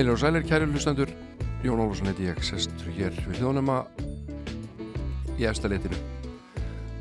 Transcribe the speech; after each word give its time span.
Heilir 0.00 0.14
og 0.14 0.18
sælir, 0.18 0.40
kæri 0.48 0.64
hlustandur 0.64 1.10
Jón 1.60 1.80
Ólfsson 1.84 2.06
heiti 2.08 2.24
ég, 2.24 2.38
sestur 2.40 2.86
hér 2.96 3.12
við 3.26 3.42
hljónuma 3.42 3.82
í 5.36 5.44
efstaleitinu 5.44 5.98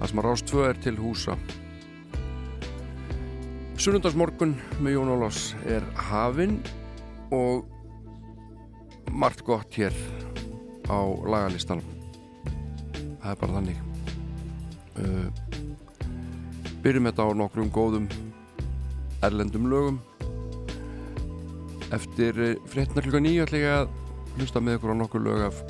Það 0.02 0.10
sem 0.12 0.20
að 0.20 0.26
rást 0.28 0.48
tvö 0.50 0.66
er 0.68 0.82
til 0.84 0.98
húsa. 1.00 1.38
Sunnundagsmorgun 3.80 4.52
með 4.84 4.98
Jón 4.98 5.14
Ólfs 5.14 5.46
er 5.64 5.88
hafinn 6.10 6.58
og 7.32 7.72
margt 9.16 9.46
gott 9.48 9.80
hér 9.80 9.96
á 10.92 11.00
lagalistan 11.24 11.80
Það 13.24 13.31
er 13.31 13.42
bara 13.46 13.62
þannig. 13.62 13.80
Uh, 15.00 15.31
Byrjum 16.84 17.08
þetta 17.14 17.31
á 17.31 17.40
nokkrum 17.46 17.72
góðum 17.72 18.12
erlendum 19.24 19.72
lögum 19.72 20.04
Eftir 21.96 22.38
eh, 22.38 22.56
fréttina 22.70 23.02
klukka 23.02 23.22
nýju 23.24 23.46
ætla 23.48 23.60
ég 23.60 23.74
að 23.74 23.94
hlusta 24.38 24.62
með 24.62 24.78
ykkur 24.78 24.94
á 24.94 25.02
nokkur 25.02 25.24
lög 25.26 25.46
af 25.48 25.62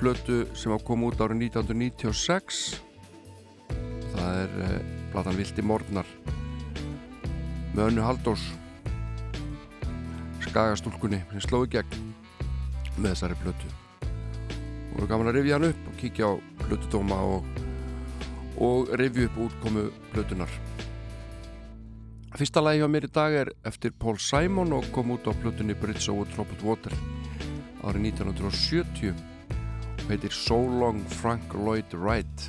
blötu 0.00 0.42
sem 0.58 0.74
á 0.74 0.78
kom 0.82 1.06
út 1.06 1.20
árið 1.22 1.46
1996 1.46 2.82
það 4.16 4.40
er 4.42 4.56
eh, 4.66 4.78
platan 5.12 5.38
Vildi 5.38 5.62
Morgnar. 5.62 6.08
Með 7.76 7.90
önnu 7.90 8.02
Haldós 8.02 8.44
skagastúlkunni 10.46 11.22
sem 11.30 11.44
slóði 11.44 11.76
gegn 11.76 12.12
með 12.96 13.12
þessari 13.12 13.38
blötu 13.44 13.72
og 14.96 15.02
við 15.02 15.10
gaman 15.10 15.28
að 15.28 15.38
rifja 15.38 15.58
hann 15.58 15.68
upp 15.68 15.88
og 15.90 15.98
kíkja 16.00 16.30
á 16.32 16.32
blötutóma 16.62 17.18
og, 17.34 17.50
og 18.64 18.94
rifja 18.96 19.28
upp 19.28 19.42
útkomu 19.46 19.90
blötunar 20.14 20.52
Fyrsta 22.36 22.60
lagi 22.60 22.82
hjá 22.82 22.88
mér 22.92 23.06
í 23.06 23.08
dag 23.16 23.32
er 23.32 23.48
eftir 23.64 23.94
Paul 23.96 24.18
Simon 24.20 24.74
og 24.76 24.84
kom 24.92 25.14
út 25.14 25.24
á 25.24 25.32
plutunni 25.40 25.72
Bridge 25.72 26.10
over 26.12 26.28
Troubled 26.34 26.60
Water 26.68 26.92
árið 27.80 28.10
1970 28.10 29.14
og 30.02 30.10
heitir 30.10 30.36
So 30.36 30.58
Long 30.60 31.00
Frank 31.16 31.56
Lloyd 31.56 31.96
Wright. 31.96 32.44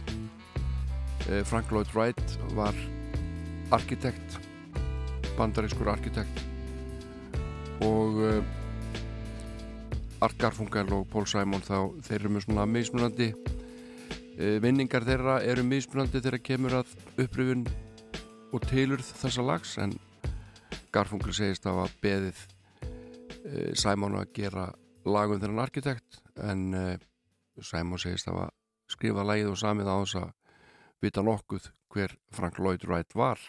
Eh, 1.32 1.40
Frank 1.48 1.72
Lloyd 1.72 1.88
Wright 1.96 2.36
var 2.52 2.76
arkitekt 3.72 4.36
bandarískur 5.40 5.88
arkitekt. 5.96 6.44
Og 7.88 8.20
eh, 8.28 8.44
Art 10.20 10.36
Garfunkel 10.36 10.92
og 11.00 11.08
Paul 11.16 11.32
Simon 11.32 11.64
þá 11.64 11.96
þeir 12.04 12.20
eru 12.26 12.36
mjög 12.36 12.50
svona 12.50 12.68
mismunandi 12.68 13.32
eh, 13.32 14.60
vinningar 14.60 15.08
þeirra 15.08 15.40
eru 15.48 15.64
mismunandi 15.64 16.20
þegar 16.20 16.44
kemur 16.52 16.82
að 16.84 16.98
uppröfun 17.16 17.70
og 18.56 18.64
tilurð 18.64 19.08
þessa 19.20 19.44
lags 19.44 19.74
en 19.82 19.94
Garfunkel 20.96 21.34
segist 21.36 21.66
að 21.68 21.82
hafa 21.82 22.00
beðið 22.04 22.38
e, 23.44 23.74
Simon 23.76 24.16
að 24.20 24.32
gera 24.38 24.70
lagum 25.08 25.42
þennan 25.42 25.66
arkitekt 25.66 26.22
en 26.40 26.64
e, 26.72 26.86
Simon 27.60 28.00
segist 28.00 28.30
að 28.30 28.40
hafa 28.40 28.54
skrifað 28.94 29.30
lagið 29.32 29.52
og 29.52 29.60
samið 29.60 29.92
á 29.92 29.96
þess 30.00 30.20
að 30.22 30.32
vita 31.04 31.26
nokkuð 31.28 31.70
hver 31.94 32.16
Frank 32.34 32.60
Lloyd 32.62 32.88
Wright 32.88 33.16
var. 33.20 33.42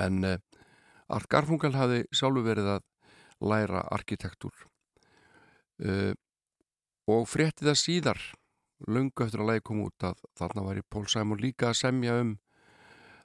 En 0.00 0.24
e, 0.24 0.34
Art 1.12 1.28
Garfunkel 1.28 1.76
hafi 1.76 2.02
sjálfu 2.14 2.44
verið 2.46 2.74
að 2.78 2.86
læra 3.40 3.84
arkitektúr 3.88 4.66
og 7.08 7.22
frétti 7.24 7.64
það 7.64 7.78
síðar 7.80 8.18
lungu 8.84 9.24
eftir 9.24 9.40
að 9.40 9.48
lagi 9.48 9.62
kom 9.64 9.80
út 9.86 10.04
að 10.04 10.20
þarna 10.36 10.64
var 10.66 10.80
í 10.80 10.84
Pól 10.84 11.06
Simon 11.08 11.40
líka 11.40 11.70
að 11.70 11.78
semja 11.80 12.18
um 12.20 12.34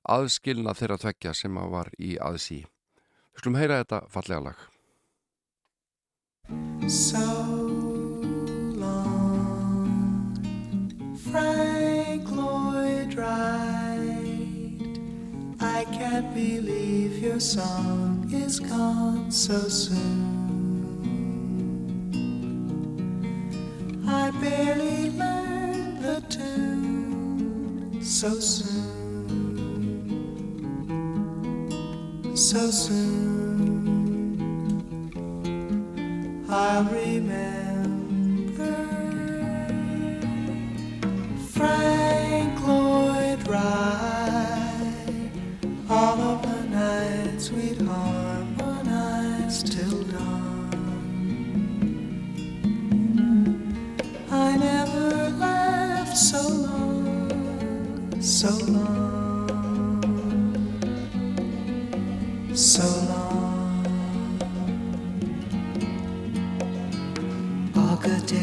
aðskilna 0.10 0.74
þeirra 0.78 0.98
tveggja 1.02 1.34
sem 1.34 1.58
að 1.58 1.72
var 1.74 1.90
í 1.98 2.16
aðsí. 2.22 2.62
Við 3.34 3.42
skulum 3.42 3.60
heyra 3.60 3.82
þetta 3.84 4.00
fallega 4.14 4.42
lag. 4.50 4.60
So 6.88 7.18
long 8.78 10.36
Frank 11.32 12.30
Lloyd 12.30 13.16
Wright 13.18 15.00
I 15.60 15.86
can't 15.86 16.34
believe 16.36 17.18
your 17.18 17.40
song 17.40 18.30
is 18.32 18.60
gone 18.60 19.32
so 19.32 19.58
soon 19.68 20.34
I 24.08 24.30
barely 24.40 25.10
learned 25.10 26.04
the 26.04 26.22
tune 26.30 28.04
so 28.04 28.40
soon 28.40 29.05
so 32.36 32.70
soon. 32.70 34.36
I'll 36.50 36.84
remember 36.84 37.55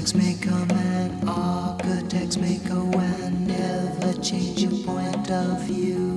architects 0.02 0.14
make 0.16 0.46
a 0.46 0.74
man, 0.74 1.28
architects 1.28 2.36
make 2.36 2.68
a 2.70 2.74
man. 2.74 3.46
never 3.46 4.12
change 4.20 4.62
your 4.62 4.84
point 4.84 5.30
of 5.30 5.60
view. 5.60 6.11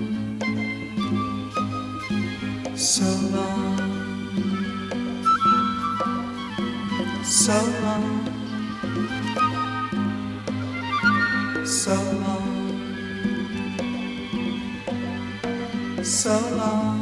so 2.75 3.05
long. 3.33 3.77
So 7.23 7.53
long, 7.83 8.25
so 11.65 11.93
long, 11.93 12.55
so 16.03 16.33
long, 16.57 17.00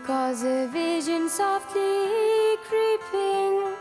Because 0.00 0.44
a 0.44 0.66
vision 0.68 1.28
softly 1.28 2.56
creeping 2.66 3.76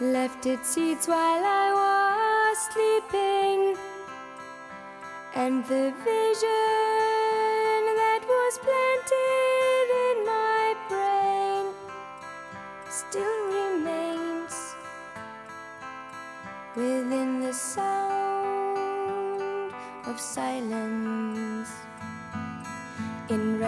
left 0.00 0.46
its 0.46 0.68
seeds 0.68 1.08
while 1.08 1.42
I 1.44 1.72
was 1.82 2.56
sleeping. 2.72 3.76
And 5.34 5.64
the 5.66 5.92
vision 6.04 6.85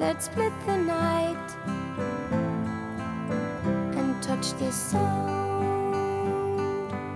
that 0.00 0.22
split 0.22 0.52
the 0.64 0.78
night 0.78 1.48
and 3.98 4.22
touched 4.22 4.58
the 4.58 4.72
sound 4.72 5.94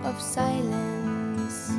of 0.04 0.20
silence. 0.20 1.70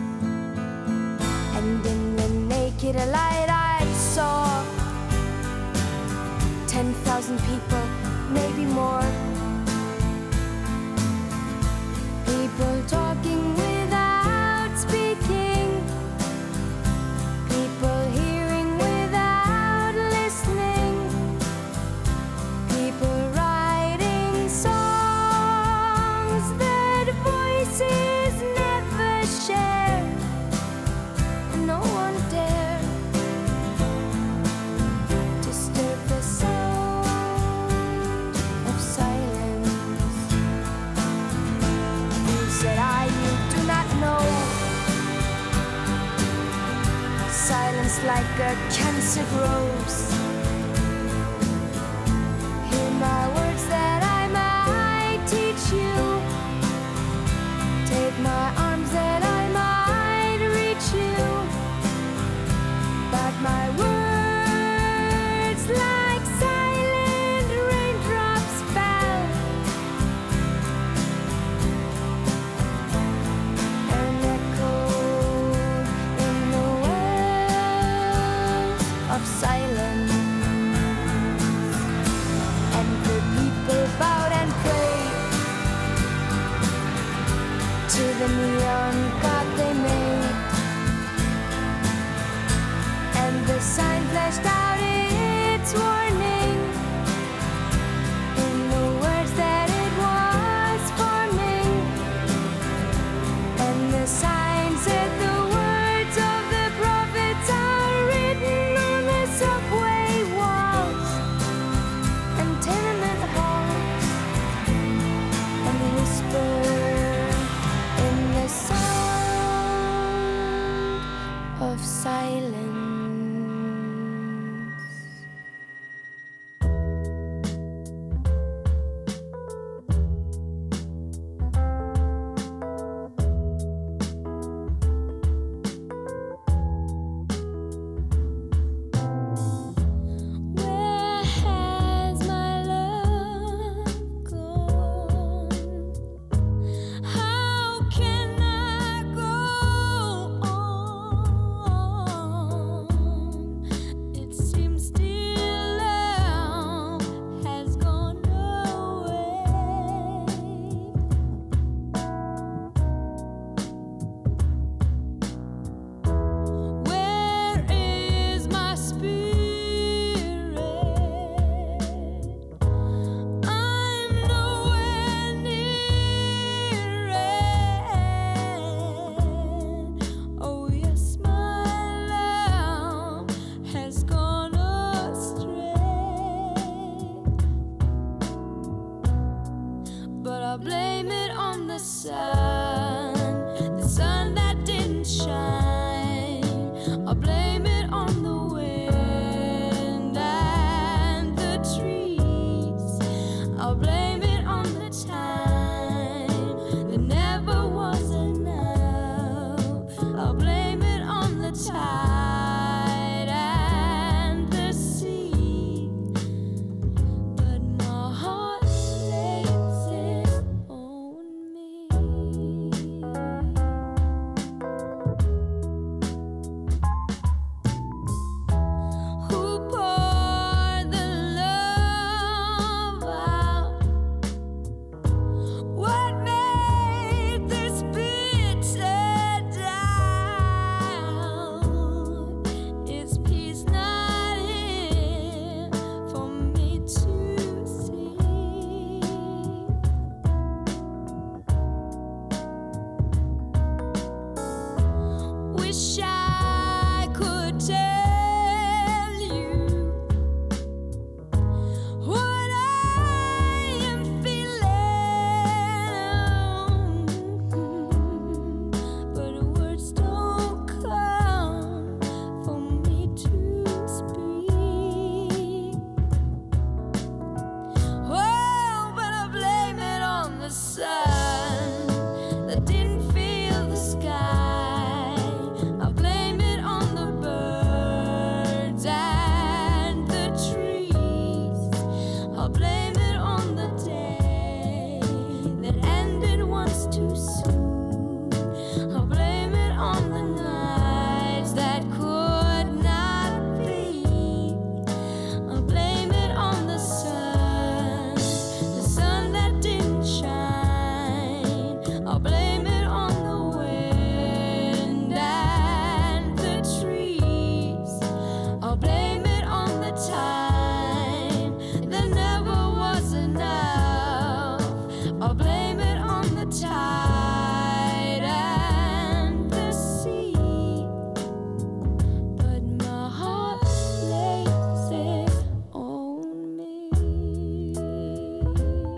And 1.58 1.86
in 1.86 2.16
the 2.16 2.30
naked 2.56 2.96
light, 2.96 3.50
I 3.50 3.86
saw 3.94 4.66
10,000 6.66 7.38
people, 7.42 7.86
maybe 8.32 8.66
more. 8.66 9.15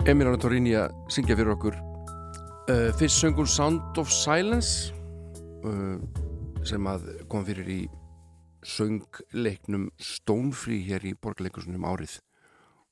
Emiliano 0.08 0.38
Torrini 0.40 0.70
að 0.72 0.94
syngja 1.12 1.34
fyrir 1.36 1.50
okkur. 1.52 1.74
Uh, 2.64 2.88
fyrst 2.96 3.20
söngun 3.20 3.48
Sound 3.48 3.98
of 4.00 4.08
Silence 4.08 4.94
uh, 5.68 5.98
sem 6.64 6.86
að 6.88 7.02
kom 7.28 7.44
fyrir 7.44 7.68
í 7.68 7.76
söngleiknum 8.64 9.90
Stonefree 10.00 10.80
hér 10.86 11.04
í 11.10 11.12
borgarleikursunum 11.12 11.84
árið. 11.84 12.14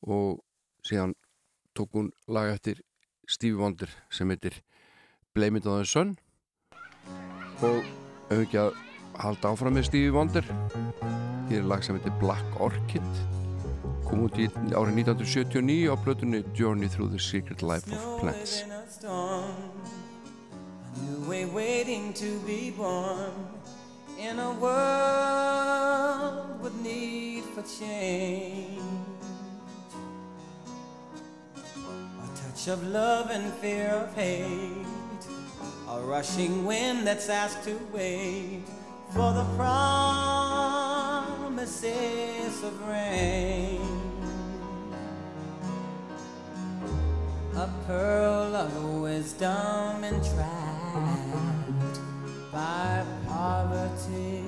Og 0.05 0.43
síðan 0.85 1.15
tók 1.73 1.97
hún 1.97 2.11
lag 2.29 2.51
eftir 2.53 2.85
Stevie 3.25 3.63
Wonder 3.63 3.89
sem 4.13 4.29
heitir 4.35 4.61
Blame 5.33 5.63
It 5.63 5.71
On 5.73 5.81
The 5.81 5.89
Sun. 5.89 6.13
Og 7.65 7.81
auðvitað 8.29 8.77
halda 9.25 9.55
áfram 9.57 9.81
með 9.81 9.89
Stevie 9.89 10.13
Wonder. 10.13 10.45
Hér 11.49 11.63
er 11.63 11.73
lag 11.73 11.81
sem 11.81 11.97
heitir 11.97 12.13
Black 12.21 12.61
Orchid 12.61 13.46
kom 14.07 14.23
út 14.27 14.37
í 14.39 14.47
árið 14.71 14.95
1979 15.03 15.91
á 15.91 15.95
blötunni 15.99 16.45
Journey 16.55 16.89
Through 16.89 17.11
the 17.11 17.19
Secret 17.19 17.63
Life 17.63 17.91
of 17.91 18.21
Plants. 18.21 18.63
Waiting 21.57 22.13
to 22.15 22.39
be 22.47 22.71
born. 22.71 23.33
In 24.19 24.39
a 24.39 24.53
world 24.61 26.61
with 26.61 26.75
need 26.83 27.45
for 27.55 27.63
change. 27.63 28.81
A 32.23 32.27
touch 32.37 32.69
of 32.69 32.87
love 32.89 33.31
and 33.31 33.53
fear 33.55 33.91
of 33.91 34.15
hate. 34.15 34.87
A 35.89 36.01
rushing 36.01 36.67
wind 36.67 37.07
that's 37.07 37.29
asked 37.29 37.63
to 37.65 37.79
wait 37.93 38.63
for 39.11 39.33
the 39.33 39.45
promises 39.57 41.03
of 42.63 42.89
rain 42.89 44.07
a 47.57 47.69
pearl 47.87 48.55
of 48.55 49.01
wisdom 49.01 50.05
entrapped 50.05 52.01
by 52.53 53.03
poverty. 53.27 54.45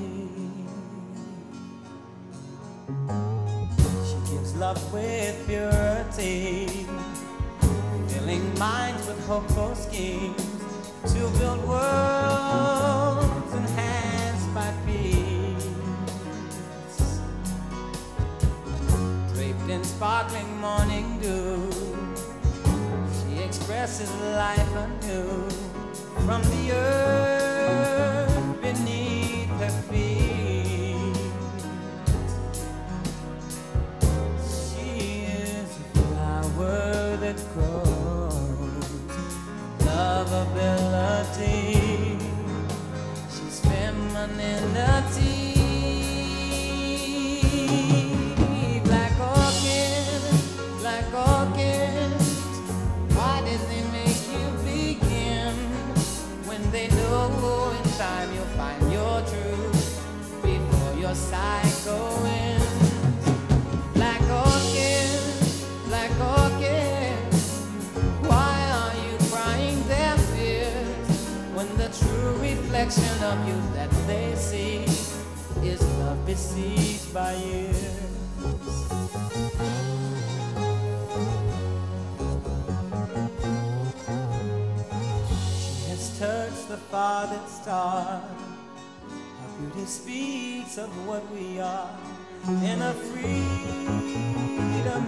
She 4.04 4.16
gives 4.30 4.54
love 4.56 4.92
with 4.92 5.46
purity, 5.46 6.86
filling 8.08 8.58
minds 8.58 9.06
with 9.06 9.26
hopeful 9.26 9.74
schemes 9.74 10.44
to 11.14 11.30
build 11.38 11.66
worlds 11.66 13.37
in 19.78 19.84
sparkling 19.84 20.60
morning 20.60 21.20
dew 21.20 21.70
She 23.18 23.38
expresses 23.42 24.10
life 24.44 24.74
anew 24.74 25.48
from 26.26 26.42
the 26.52 26.72
earth 26.72 28.60
beneath 28.60 29.48
her 29.62 29.76
feet. 29.88 31.16
She 34.50 34.90
is 35.46 35.68
a 35.82 35.86
flower 35.96 37.16
that 37.24 37.38
grows, 37.54 38.84
lovability. 39.86 41.62
She's 43.34 43.58
femininity. 43.60 45.37
Your 58.90 59.20
truth. 59.22 60.42
Before 60.42 60.94
your 60.98 61.14
Black 63.94 64.22
orchid, 64.22 65.10
black 65.86 66.10
orchid 66.20 67.16
Why 68.22 68.56
are 68.80 68.94
you 69.04 69.16
crying 69.30 69.78
their 69.88 70.16
fears? 70.30 71.08
When 71.54 71.68
the 71.76 71.88
true 72.00 72.36
reflection 72.40 73.24
of 73.24 73.48
you 73.48 73.56
that 73.74 73.90
they 74.06 74.34
see 74.36 74.84
Is 75.66 75.82
love 75.98 76.24
besieged 76.24 77.12
by 77.12 77.34
years 77.34 78.07
the 86.68 86.76
farthest 86.76 87.62
star. 87.62 88.20
Our 88.20 89.58
beauty 89.58 89.86
speaks 89.86 90.76
of 90.76 90.90
what 91.06 91.24
we 91.32 91.58
are, 91.58 91.98
and 92.46 92.82
our 92.82 92.92
freedom 92.92 93.40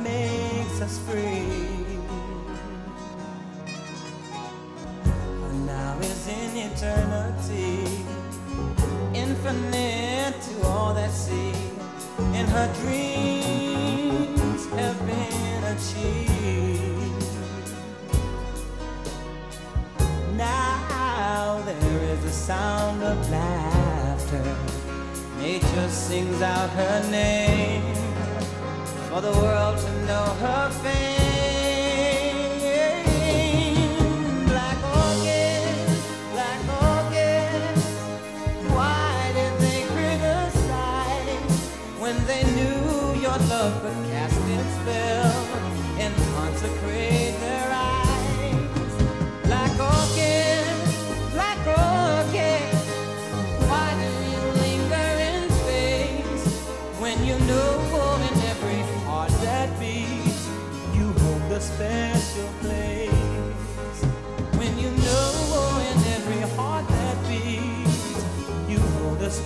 makes 0.02 0.80
us 0.80 0.98
free. 1.00 1.84
And 5.44 5.66
now 5.66 5.98
is 6.00 6.28
in 6.28 6.56
eternity, 6.56 7.84
infinite 9.12 10.40
to 10.40 10.66
all 10.66 10.94
that 10.94 11.10
see, 11.10 11.52
and 12.38 12.48
her 12.48 12.72
dreams 12.80 14.66
have 14.70 14.98
been 15.06 15.64
achieved. 15.64 16.29
Sound 22.40 23.02
of 23.02 23.30
laughter. 23.30 24.56
Nature 25.38 25.88
sings 25.90 26.40
out 26.40 26.70
her 26.70 27.10
name 27.10 27.94
for 29.10 29.20
the 29.20 29.32
world 29.32 29.78
to 29.78 30.06
know 30.06 30.24
her 30.40 30.70
fame. 30.82 31.29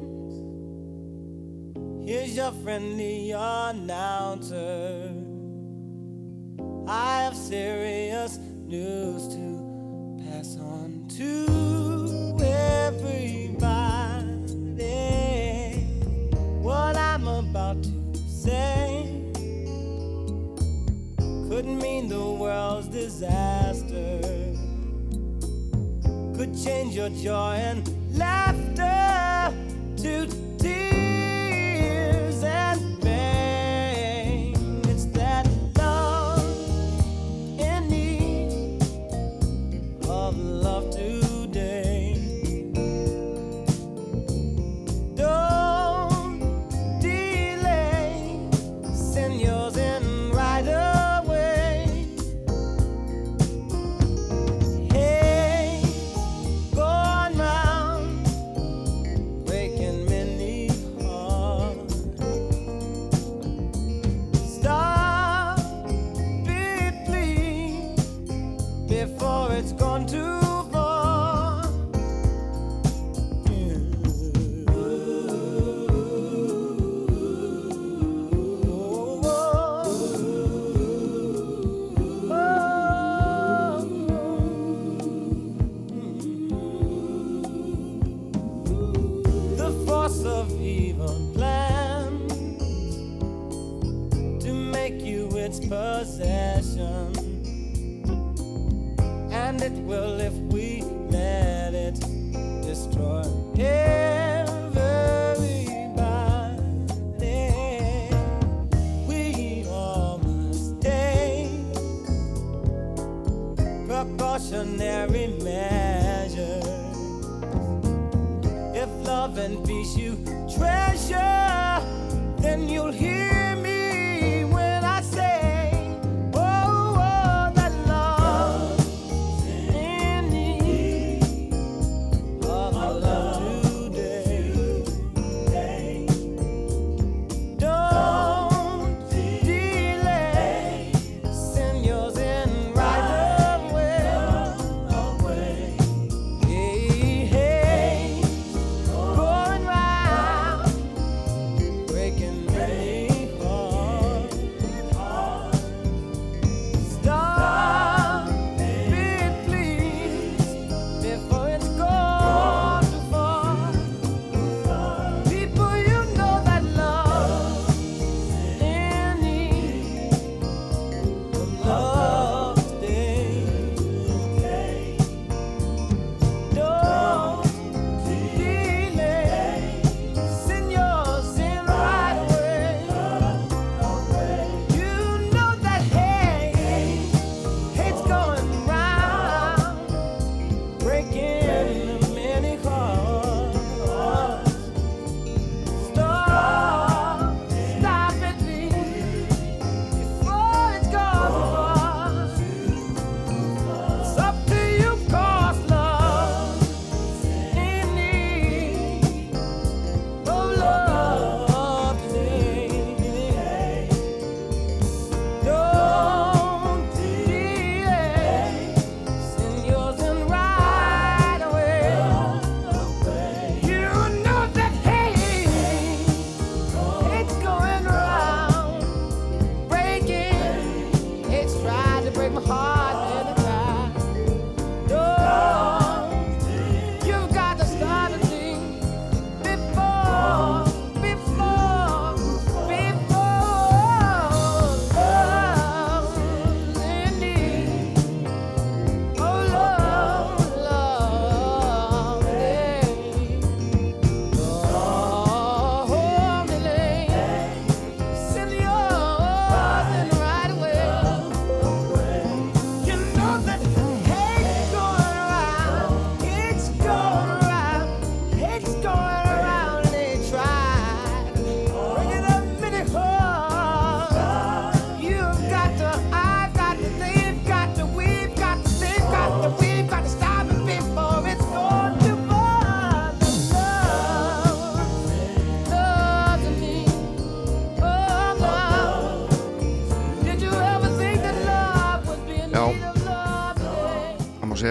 Here's 2.06 2.36
your 2.36 2.52
friendly 2.62 3.30
announcer. 3.30 5.10
I 6.86 7.22
have 7.22 7.34
serious 7.34 8.36
news 8.36 9.26
to 9.28 10.20
pass 10.22 10.58
on 10.58 11.08
to 11.16 12.36
everybody. 12.44 13.64
What 16.60 16.94
I'm 16.98 17.26
about 17.26 17.82
to 17.82 18.18
say 18.28 19.32
could 21.48 21.64
mean 21.64 22.10
the 22.10 22.20
world's 22.22 22.88
disaster 22.88 24.20
could 26.36 26.54
change 26.62 26.94
your 26.94 27.08
joy 27.08 27.54
and 27.54 27.88
laughter 28.18 29.54
to 30.02 30.43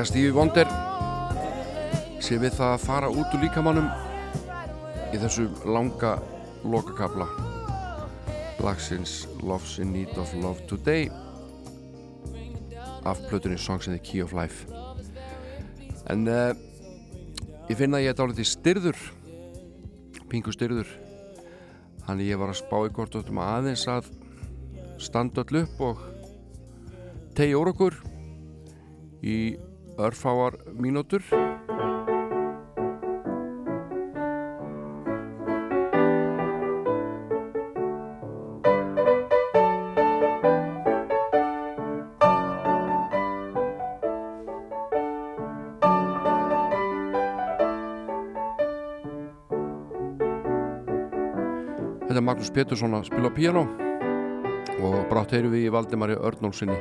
segja 0.04 0.12
Stevie 0.12 0.34
Wonder 0.36 0.68
sé 2.20 2.36
við 2.42 2.58
það 2.58 2.72
að 2.74 2.82
fara 2.84 3.10
út 3.12 3.36
úr 3.36 3.44
líkamannum 3.44 3.86
í 5.14 5.20
þessu 5.22 5.46
langa 5.64 6.18
lokakabla 6.68 7.28
Lagsins 8.64 9.30
Love's 9.40 9.78
in 9.80 9.94
Need 9.94 10.12
of 10.20 10.34
Love 10.36 10.66
Today 10.68 11.08
af 13.08 13.22
plötunni 13.30 13.56
Songs 13.56 13.88
in 13.88 13.96
the 13.96 14.04
Key 14.04 14.24
of 14.24 14.34
Life. 14.36 14.68
En 16.12 16.28
uh, 16.28 16.52
ég 17.70 17.80
finna 17.80 18.02
að 18.02 18.08
ég 18.08 18.12
er 18.12 18.20
dálítið 18.20 18.52
styrður 18.52 19.04
pingu 20.32 20.52
styrður 20.52 20.90
þannig 22.08 22.34
ég 22.34 22.42
var 22.42 22.52
að 22.52 22.64
spá 22.64 22.80
í 22.84 22.96
hvort 22.96 23.22
um 23.24 23.46
aðeins 23.46 23.88
að 23.88 24.12
standa 25.00 25.46
öll 25.46 25.64
upp 25.64 25.86
og 25.92 26.08
tegja 27.38 27.62
úr 27.62 27.72
okkur 27.72 28.04
í 29.24 29.38
örfáar 29.98 30.58
mínútur. 30.74 31.22
Þetta 52.04 52.22
er 52.22 52.26
Magnús 52.28 52.52
Pétursson 52.54 52.94
að 52.94 53.08
spila 53.08 53.32
á 53.32 53.34
piano 53.34 53.64
og 54.84 55.00
brátt 55.10 55.32
heyrum 55.34 55.54
við 55.56 55.66
í 55.66 55.72
Valdimari 55.74 56.18
Örnólfsinni 56.20 56.78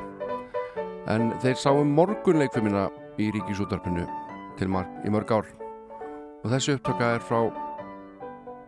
en 1.08 1.30
þeir 1.42 1.56
sáum 1.58 1.94
morgunleikfimina 1.96 2.90
í 3.20 3.28
Ríkisútarpinu 3.34 4.06
til 4.58 4.68
marg, 4.72 4.88
í 5.04 5.10
mörg 5.12 5.32
ár. 5.34 5.48
Og 6.42 6.50
þessi 6.52 6.76
upptöka 6.76 7.14
er 7.16 7.24
frá 7.24 7.40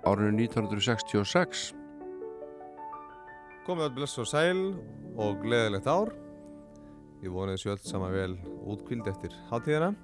árinu 0.05 0.45
1966 0.45 1.73
Komið 3.65 3.87
að 3.87 3.95
blessa 3.97 4.21
og 4.21 4.29
sæl 4.29 4.59
og 5.17 5.39
gleðilegt 5.41 5.87
ár. 5.89 6.11
Ég 7.25 7.33
vonið 7.33 7.63
sjöld 7.63 7.87
sama 7.89 8.11
vel 8.13 8.35
útkvíld 8.69 9.07
eftir 9.09 9.33
hátíðina. 9.49 9.95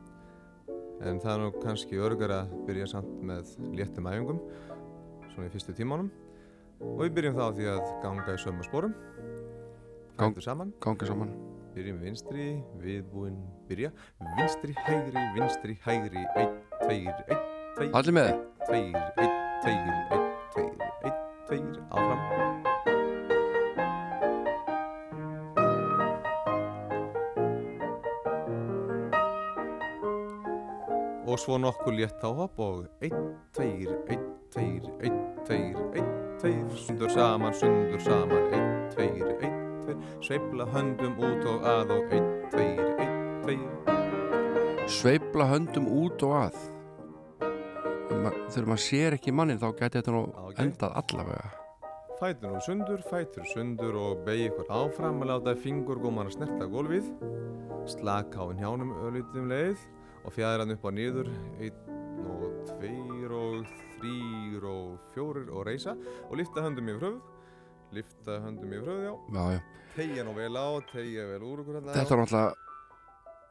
En 1.04 1.20
það 1.20 1.34
er 1.34 1.42
nú 1.42 1.50
kannski 1.60 2.00
örgar 2.00 2.32
að 2.38 2.54
byrja 2.64 2.86
samt 2.94 3.12
með 3.24 3.52
léttum 3.76 4.08
æfingum 4.08 4.40
svona 5.34 5.50
í 5.50 5.52
fyrstu 5.52 5.76
tímanum. 5.76 6.08
Og 6.80 7.02
við 7.04 7.12
byrjum 7.18 7.36
þá 7.36 7.44
því 7.58 7.68
að 7.74 7.82
ganga 8.00 8.32
í 8.32 8.40
sömu 8.40 8.64
spórum 8.64 8.94
Gang- 10.16 10.32
Fættu 10.34 10.44
saman, 10.44 10.72
gangið 10.80 11.12
saman. 11.12 11.30
Byrjum 11.74 12.00
við 12.00 12.08
vinstri, 12.08 12.46
viðbúinn, 12.80 13.38
byrja 13.70 13.90
vinstri, 14.36 14.74
hægri, 14.86 15.22
vinstri, 15.34 15.78
hægri 15.84 16.22
1, 16.36 16.48
2, 16.82 16.92
1, 17.28 17.36
2 17.78 17.90
Allir 17.94 18.12
með 18.12 18.30
2, 18.66 18.74
1, 18.74 19.30
2, 19.64 19.70
1, 20.16 20.24
2, 20.56 20.64
1, 21.04 21.14
2 21.50 21.60
Áfram 21.90 22.20
Og 31.30 31.38
svo 31.38 31.58
nokkur 31.62 31.94
létt 31.94 32.24
á 32.26 32.30
hopp 32.34 32.58
og 32.58 32.86
1, 33.00 33.14
2, 33.54 33.62
1, 34.10 34.18
2, 34.50 34.64
1, 35.00 35.14
2, 35.46 35.60
1, 35.94 36.10
2 36.42 36.76
Sundur 36.86 37.10
saman, 37.14 37.54
sundur 37.54 38.02
saman 38.02 38.42
1, 38.50 38.90
2, 38.96 39.02
1, 39.46 39.54
2 39.86 39.94
Sveifla 40.26 40.66
höndum 40.74 41.14
út 41.22 41.46
og 41.46 41.62
að 41.76 41.94
og 42.00 42.18
1, 42.18 42.30
2, 42.50 42.66
1 42.98 43.19
beigja 43.46 43.98
Sveibla 44.90 45.44
höndum 45.46 45.84
út 45.86 46.22
og 46.26 46.32
að. 46.34 46.56
Þegar 48.50 48.64
maður 48.66 48.80
sér 48.82 49.14
ekki 49.14 49.30
mannin 49.30 49.60
þá 49.60 49.68
geti 49.78 50.00
þetta 50.00 50.14
nú 50.16 50.22
okay. 50.32 50.64
endað 50.64 50.96
allavega. 50.98 51.50
Fætur 52.18 52.56
og 52.56 52.64
sundur, 52.66 53.04
fætur 53.06 53.44
og 53.44 53.52
sundur 53.52 53.98
og 54.00 54.24
beigja 54.26 54.48
ykkur 54.50 54.72
áfram 54.80 55.22
að 55.22 55.30
láta 55.30 55.54
fingur 55.62 56.00
góman 56.02 56.26
að 56.26 56.34
snerta 56.40 56.66
gólfið. 56.72 57.06
Slaka 57.88 58.42
á 58.42 58.46
njánum 58.58 58.90
ölutum 59.06 59.46
leið 59.52 59.84
og 60.24 60.34
fjæðir 60.34 60.64
hann 60.64 60.74
upp 60.74 60.84
á 60.84 60.90
nýður 60.96 61.30
einn 61.62 62.26
og 62.32 62.56
tveir 62.72 63.36
og 63.38 63.76
þrýr 64.00 64.66
og 64.72 65.12
fjórir 65.14 65.52
og 65.54 65.68
reysa 65.68 65.94
og 66.26 66.34
lifta 66.40 66.64
höndum 66.66 66.90
yfir 66.92 67.06
höfð 67.06 67.94
lifta 67.94 68.40
höndum 68.42 68.74
yfir 68.74 68.90
höfð, 68.90 69.06
já, 69.06 69.14
já, 69.38 69.46
já. 69.54 69.86
tegja 69.94 70.26
nú 70.26 70.34
vel 70.34 70.58
á, 70.58 70.68
tegja 70.90 71.28
vel 71.30 71.46
úr 71.46 71.64
þetta 71.68 71.94
er 71.94 72.22
náttúrulega 72.24 72.69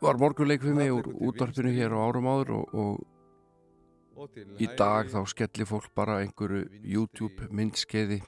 var 0.02 0.20
morgunleik 0.20 0.62
fyrir 0.64 0.78
mig 0.78 0.90
Það 0.90 0.98
úr 0.98 1.10
útvarpinu 1.30 1.72
hér 1.76 1.96
á 1.96 2.00
árum 2.00 2.30
áður 2.30 2.52
og, 2.60 2.74
og 2.74 4.30
í 4.60 4.68
dag 4.80 5.12
þá 5.12 5.20
skellir 5.32 5.68
fólk 5.70 5.90
bara 5.96 6.20
einhverju. 6.24 6.66
YouTube 6.84 7.50
myndskeiði 7.52 8.22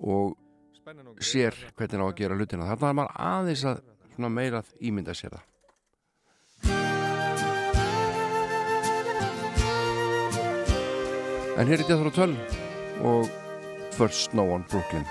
og 0.00 0.36
sér 1.20 1.56
hvernig 1.76 2.00
á 2.00 2.06
að 2.08 2.18
gera 2.20 2.36
hlutina. 2.36 2.68
Þarna 2.72 2.90
er 2.90 2.98
maður 3.00 3.14
aðeins 3.30 3.64
að 3.70 3.80
meira 4.32 4.60
að 4.64 4.74
ímynda 4.80 5.16
sér 5.16 5.36
það. 5.36 5.46
En 11.60 11.68
hér 11.68 11.82
er 11.82 11.88
Djáþur 11.88 12.08
og 12.08 12.16
Töll 12.16 12.36
og 13.04 13.32
First 13.92 14.30
Snow 14.30 14.54
on 14.54 14.64
Brooklyn 14.70 15.04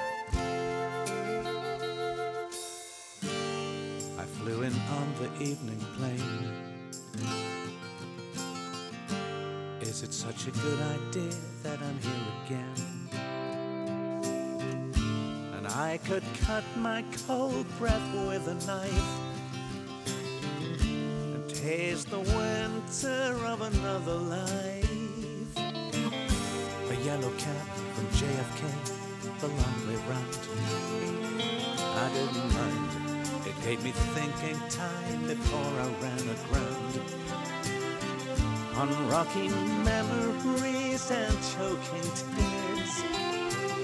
evening 5.42 5.80
plane. 5.96 6.52
Is 9.80 10.04
it 10.04 10.14
such 10.14 10.48
a 10.48 10.52
good 10.52 10.80
idea 10.82 11.34
that 11.64 11.80
I'm 11.80 12.00
here 12.00 12.28
again? 12.46 13.10
And 15.56 15.68
I 15.68 16.00
could 16.06 16.24
cut 16.46 16.64
my 16.78 17.04
cold 17.26 17.66
breath 17.78 18.14
with 18.28 18.48
a 18.50 18.56
knife 18.68 19.20
and 20.76 21.50
taste 21.50 22.10
the 22.10 22.20
winter 22.20 23.46
of 23.46 23.62
another 23.62 24.16
life. 24.16 25.58
A 25.58 26.96
yellow 27.06 27.32
cab 27.38 27.68
from 27.94 28.08
JFK, 28.08 28.62
the 29.40 29.48
long 29.48 29.88
way 29.88 29.96
round. 30.10 30.38
I 31.82 32.10
didn't 32.14 32.54
mind. 32.54 32.99
It 33.50 33.64
gave 33.64 33.84
me 33.84 33.92
thinking 33.92 34.60
time 34.70 35.28
before 35.28 35.74
I 35.82 35.88
ran 36.04 36.30
aground. 36.38 36.94
On 38.76 39.10
rocky 39.10 39.50
memories 39.84 41.10
and 41.10 41.36
choking 41.54 42.10
tears. 42.20 42.94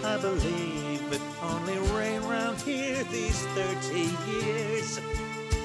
I 0.06 0.18
believe 0.22 1.12
it 1.12 1.22
only 1.42 1.80
rained 1.98 2.26
round 2.26 2.62
here 2.62 3.04
these 3.06 3.42
30 3.58 4.14
years. 4.32 5.02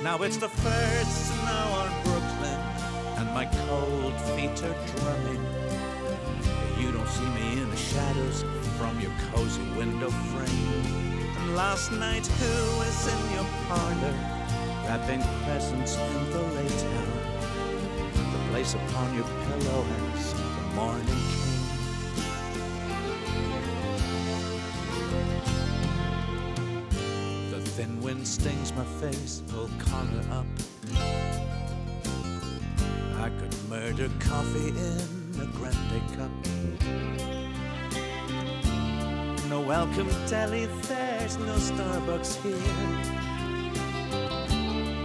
Now 0.03 0.17
it's 0.23 0.39
the 0.39 0.49
first 0.49 1.27
snow 1.27 1.67
on 1.83 2.03
Brooklyn, 2.03 2.61
and 3.19 3.29
my 3.35 3.45
cold 3.67 4.15
feet 4.33 4.63
are 4.65 4.77
drumming. 4.97 5.45
You 6.81 6.91
don't 6.91 7.07
see 7.07 7.29
me 7.39 7.61
in 7.61 7.69
the 7.69 7.77
shadows 7.77 8.45
from 8.79 8.99
your 8.99 9.13
cozy 9.31 9.63
window 9.77 10.09
frame. 10.09 11.20
Last 11.55 11.91
night, 11.93 12.27
who 12.27 12.79
was 12.79 13.07
in 13.07 13.33
your 13.35 13.47
parlor, 13.67 14.15
wrapping 14.87 15.23
presents 15.45 15.97
in 15.97 16.31
the 16.31 16.39
late 16.39 16.85
hour? 16.85 17.21
The 18.33 18.39
place 18.51 18.75
upon 18.75 19.15
your 19.17 19.25
pillow 19.25 19.85
as 20.15 20.33
the 20.33 20.41
morning 20.75 21.07
came. 21.07 21.61
The 27.51 27.61
thin 27.61 28.01
wind 28.01 28.27
stings 28.27 28.73
my 28.73 28.85
face, 28.85 29.43
pull 29.49 29.71
collar 29.79 30.25
up. 30.31 30.47
I 33.17 33.29
could 33.41 33.55
murder 33.69 34.09
coffee 34.21 34.69
in 34.69 35.41
a 35.41 35.47
grande 35.57 36.03
cup. 36.17 37.40
Welcome 39.67 40.09
deli, 40.27 40.67
there's 40.89 41.37
no 41.39 41.55
Starbucks 41.55 42.43
here. 42.43 42.55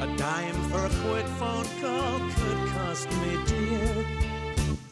A 0.01 0.17
dime 0.17 0.55
for 0.69 0.85
a 0.85 0.89
quick 1.03 1.27
phone 1.37 1.67
call 1.81 2.19
could 2.19 2.69
cost 2.69 3.09
me 3.11 3.37
dear. 3.45 4.05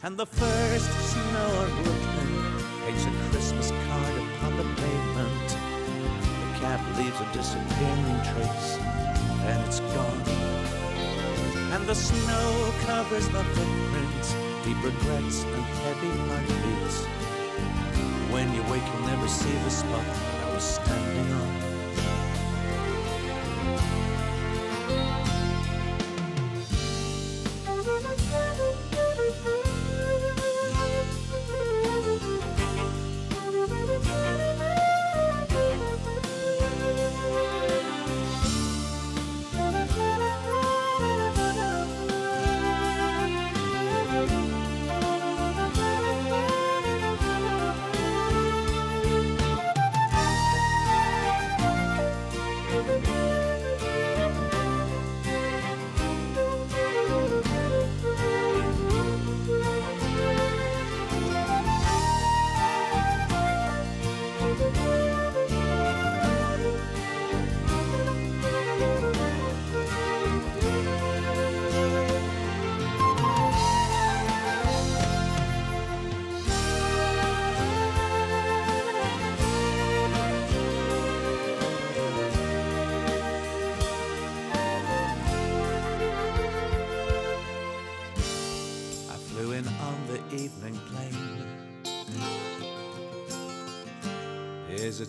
And 0.02 0.16
the 0.16 0.26
first 0.26 0.90
snow 1.10 1.48
on 1.62 1.82
Brooklyn 1.82 2.32
paints 2.84 3.04
a 3.06 3.10
Christmas 3.30 3.70
card 3.70 4.16
upon 4.18 4.56
the 4.58 4.64
pavement. 4.80 5.48
The 5.48 6.58
cab 6.60 6.80
leaves 6.98 7.20
a 7.20 7.26
disappearing 7.32 8.20
trace, 8.22 8.78
and 9.48 9.66
it's 9.66 9.80
gone. 9.80 10.22
And 11.72 11.86
the 11.86 11.94
snow 11.94 12.72
covers 12.86 13.28
the 13.28 13.42
footprints, 13.42 14.34
deep 14.62 14.84
regrets 14.84 15.42
and 15.42 15.64
heavy 15.82 16.10
heartbeats. 16.28 17.33
When 18.44 18.54
you 18.54 18.62
wake, 18.64 18.82
you'll 18.92 19.06
never 19.06 19.26
see 19.26 19.50
the 19.50 19.70
spot 19.70 20.04
that 20.04 20.44
I 20.44 20.54
was 20.54 20.62
standing 20.62 21.32
on. 21.32 21.73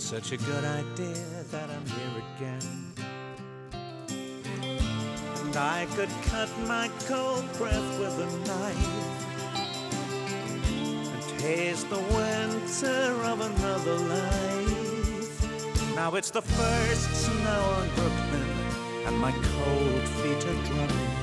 Such 0.05 0.33
a 0.33 0.37
good 0.37 0.63
idea 0.63 1.43
that 1.49 1.67
I'm 1.67 1.83
here 1.87 2.23
again? 2.37 2.93
And 5.41 5.57
I 5.57 5.87
could 5.95 6.11
cut 6.29 6.47
my 6.67 6.91
cold 7.07 7.43
breath 7.57 7.99
with 7.99 8.19
a 8.19 8.27
knife 8.45 8.87
and 11.11 11.23
taste 11.39 11.89
the 11.89 11.97
winter 11.97 13.19
of 13.23 13.41
another 13.41 13.95
life. 13.95 15.41
Now 15.95 16.13
it's 16.13 16.29
the 16.29 16.43
first 16.43 17.09
snow 17.25 17.75
on 17.79 17.89
Brooklyn, 17.95 18.47
and 19.07 19.17
my 19.17 19.31
cold 19.31 20.07
feet 20.21 20.45
are 20.45 20.63
drumming. 20.69 21.13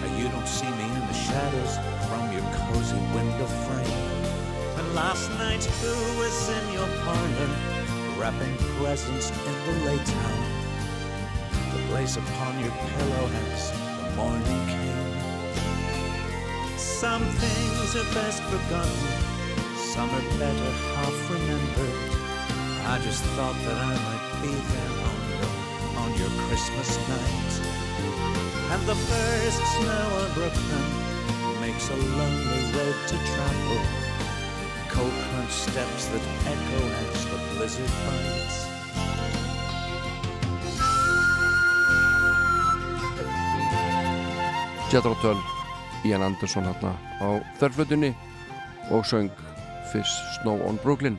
Now 0.00 0.16
you 0.16 0.30
don't 0.30 0.48
see 0.48 0.70
me 0.70 0.84
in 0.84 1.06
the 1.06 1.12
shadows 1.12 1.76
from 2.08 2.32
your 2.32 2.46
cozy 2.56 2.96
window 3.14 3.46
frame. 3.46 4.21
Last 4.94 5.30
night, 5.38 5.64
who 5.64 6.18
was 6.18 6.50
in 6.50 6.72
your 6.74 6.86
parlor, 7.00 7.48
wrapping 8.20 8.54
presents 8.76 9.30
in 9.30 9.54
the 9.64 9.72
late 9.86 10.16
hour? 10.20 10.46
The 11.72 11.80
place 11.88 12.16
upon 12.18 12.60
your 12.60 12.72
pillow 12.72 13.26
has 13.26 13.72
the 13.72 14.10
morning 14.16 14.66
came. 14.68 15.16
Some 16.76 17.24
things 17.24 17.96
are 17.96 18.04
best 18.12 18.42
forgotten, 18.42 19.08
some 19.96 20.10
are 20.10 20.28
better 20.38 20.70
half 20.92 21.30
remembered. 21.30 22.12
I 22.84 23.00
just 23.00 23.24
thought 23.32 23.56
that 23.64 23.78
I 23.80 23.96
might 23.96 24.28
be 24.44 24.52
there 24.52 24.94
on 25.08 25.18
your, 25.32 25.48
on 26.04 26.10
your 26.20 26.32
Christmas 26.48 26.98
night. 27.08 27.52
And 28.76 28.82
the 28.86 28.94
first 28.94 29.60
snow 29.72 30.04
on 30.20 30.28
Brooklyn 30.34 30.88
makes 31.62 31.88
a 31.88 31.96
lonely 31.96 32.62
road 32.76 32.98
to 33.08 33.16
travel. 33.16 34.01
Cold 35.52 35.60
crunch 35.60 35.72
steps 35.72 36.06
that 36.08 36.22
echo 36.46 36.80
as 37.12 37.24
the 37.26 37.38
blizzard 37.56 37.92
bites. 38.06 38.66
Jethro 44.90 45.14
Tull, 45.20 45.40
Ian 46.04 46.22
Anderson 46.22 46.64
hérna 46.64 46.96
á 47.20 47.28
þörflutunni 47.60 48.14
og 48.90 49.04
söng 49.04 49.30
Fish 49.92 50.14
Snow 50.40 50.60
on 50.68 50.78
Brooklyn 50.82 51.18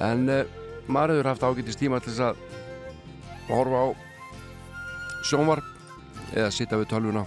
en 0.00 0.28
uh, 0.28 0.44
maður 0.88 1.20
hefur 1.20 1.28
haft 1.28 1.42
ágætist 1.42 1.80
tíma 1.80 2.00
til 2.00 2.12
þess 2.12 2.32
að 2.32 2.36
horfa 3.48 3.84
á 3.84 3.88
sjónvarp 5.28 5.68
eða 6.32 6.50
sitja 6.50 6.80
við 6.80 6.90
tölvuna 6.92 7.26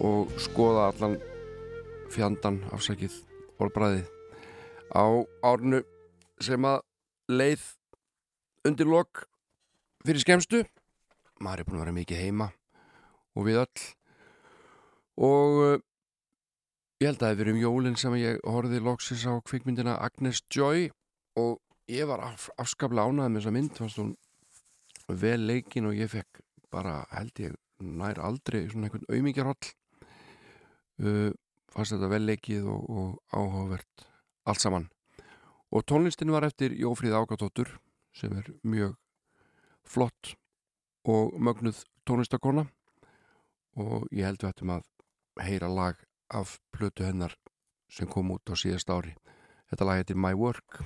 og 0.00 0.32
skoða 0.40 0.90
allan 0.92 1.20
fjandan 2.12 2.64
afsækið 2.72 3.20
orðbræðið 3.60 4.11
á 4.92 5.06
árnu 5.46 5.82
sem 6.42 6.64
að 6.68 6.82
leið 7.32 7.64
undir 8.68 8.88
lok 8.88 9.24
fyrir 10.06 10.22
skemstu 10.22 10.62
maður 11.42 11.62
er 11.62 11.68
búin 11.68 11.78
að 11.78 11.84
vera 11.84 11.96
mikið 11.96 12.22
heima 12.22 12.48
og 13.36 13.46
við 13.48 13.60
öll. 13.62 13.84
Og 15.22 15.58
uh, 15.62 15.78
ég 17.02 17.10
held 17.10 17.18
að 17.18 17.24
það 17.24 17.32
hefur 17.32 17.42
verið 17.42 17.54
um 17.54 17.62
jólinn 17.62 17.98
sem 18.00 18.16
ég 18.20 18.40
horfið 18.46 18.86
loksis 18.86 19.26
á 19.28 19.34
kvikmyndina 19.48 19.98
Agnes 20.04 20.42
Joy 20.52 20.90
og 21.40 21.58
ég 21.90 22.08
var 22.08 22.22
af, 22.28 22.48
afskaplega 22.60 23.08
ánægð 23.10 23.32
með 23.32 23.40
þessa 23.40 23.54
mynd. 23.56 23.74
Fannst 23.80 24.00
hún 24.00 24.14
vel 25.22 25.40
leikin 25.48 25.88
og 25.90 25.98
ég 25.98 26.10
fekk 26.12 26.42
bara 26.72 27.02
held 27.12 27.42
ég 27.42 27.56
nær 27.82 28.20
aldrei 28.22 28.68
svona 28.70 28.86
einhvern 28.86 29.08
auðmíkjarholl 29.10 29.72
uh, 31.02 31.30
fannst 31.74 31.96
þetta 31.96 32.10
vel 32.12 32.24
leikið 32.28 32.68
og, 32.70 32.86
og 32.86 33.08
áhugavert 33.34 34.06
allt 34.44 34.60
saman. 34.60 34.88
Og 35.72 35.84
tónlistin 35.88 36.32
var 36.32 36.44
eftir 36.44 36.74
Jófríð 36.76 37.16
Ágatóttur 37.16 37.78
sem 38.12 38.32
er 38.36 38.52
mjög 38.62 38.96
flott 39.84 40.34
og 41.04 41.34
mögnuð 41.40 41.84
tónlistakona 42.06 42.66
og 43.76 44.08
ég 44.12 44.26
held 44.28 44.42
við 44.42 44.50
ættum 44.52 44.74
að 44.76 44.88
heyra 45.40 45.68
lag 45.72 45.96
af 46.28 46.58
plötu 46.72 47.06
hennar 47.06 47.36
sem 47.88 48.08
kom 48.08 48.30
út 48.32 48.52
á 48.52 48.54
síðast 48.56 48.90
ári. 48.92 49.16
Þetta 49.70 49.88
lag 49.88 50.02
heitir 50.02 50.20
My 50.20 50.36
Work 50.36 50.82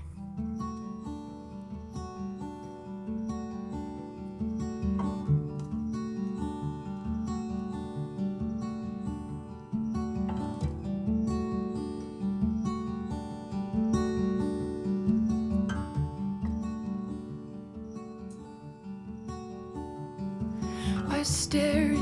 I 21.55 21.96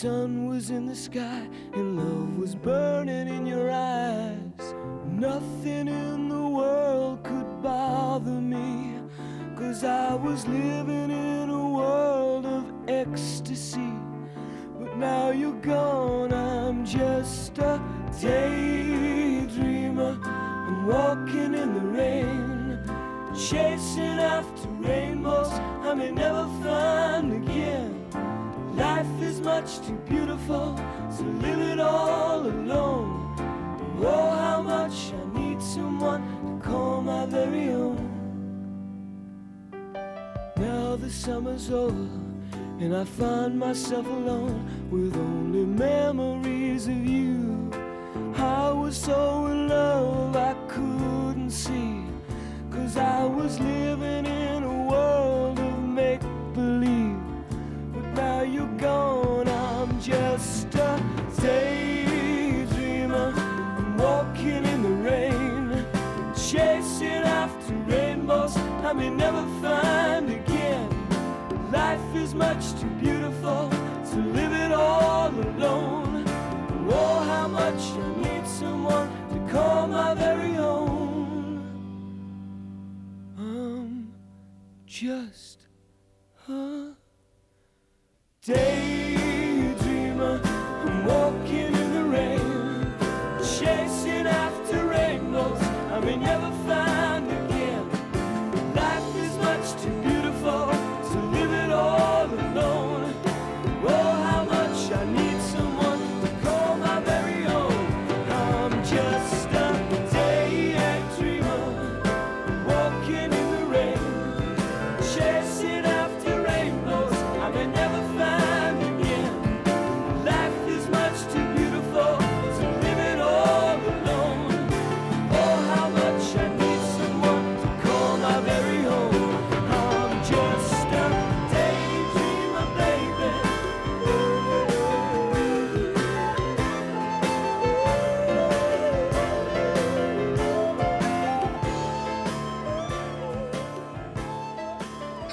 sun 0.00 0.46
was 0.46 0.70
in 0.70 0.86
the 0.86 0.96
sky 0.96 1.46
and 1.74 1.98
love 1.98 2.38
was 2.38 2.54
burning 2.54 3.28
in 3.28 3.44
your 3.44 3.70
eyes. 3.70 4.74
Nothing 5.04 5.88
in 5.88 6.26
the 6.30 6.48
world 6.48 7.22
could 7.22 7.62
bother 7.62 8.40
me, 8.40 8.98
cause 9.58 9.84
I 9.84 10.14
was 10.14 10.46
living 10.46 11.09
and 42.80 42.96
I 42.96 43.04
find 43.04 43.58
myself 43.58 44.06
alone 44.06 44.88
with 44.90 45.14
only 45.14 45.66
memories 45.66 46.86
of 46.86 46.96
you. 46.96 47.19
Much 72.40 72.64
too 72.80 72.92
beautiful 73.04 73.68
to 74.10 74.18
live 74.36 74.52
it 74.64 74.72
all 74.72 75.28
alone. 75.28 76.24
Oh, 76.88 77.16
how 77.32 77.46
much 77.46 77.82
I 78.04 78.08
need 78.24 78.46
someone 78.46 79.08
to 79.32 79.38
call 79.52 79.86
my 79.86 80.14
very 80.14 80.56
own. 80.56 81.60
I'm 83.38 84.12
just 84.86 85.39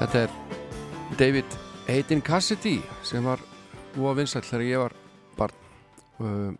Þetta 0.07 0.21
er 0.23 1.17
David 1.19 1.55
Hayden 1.89 2.21
Cassidy 2.23 2.77
sem 3.03 3.25
var 3.27 3.41
búa 3.91 4.13
vinsæll 4.15 4.45
þegar 4.47 4.63
ég 4.63 4.79
var 4.79 4.93
barn. 5.35 5.57
Uh, 6.23 6.53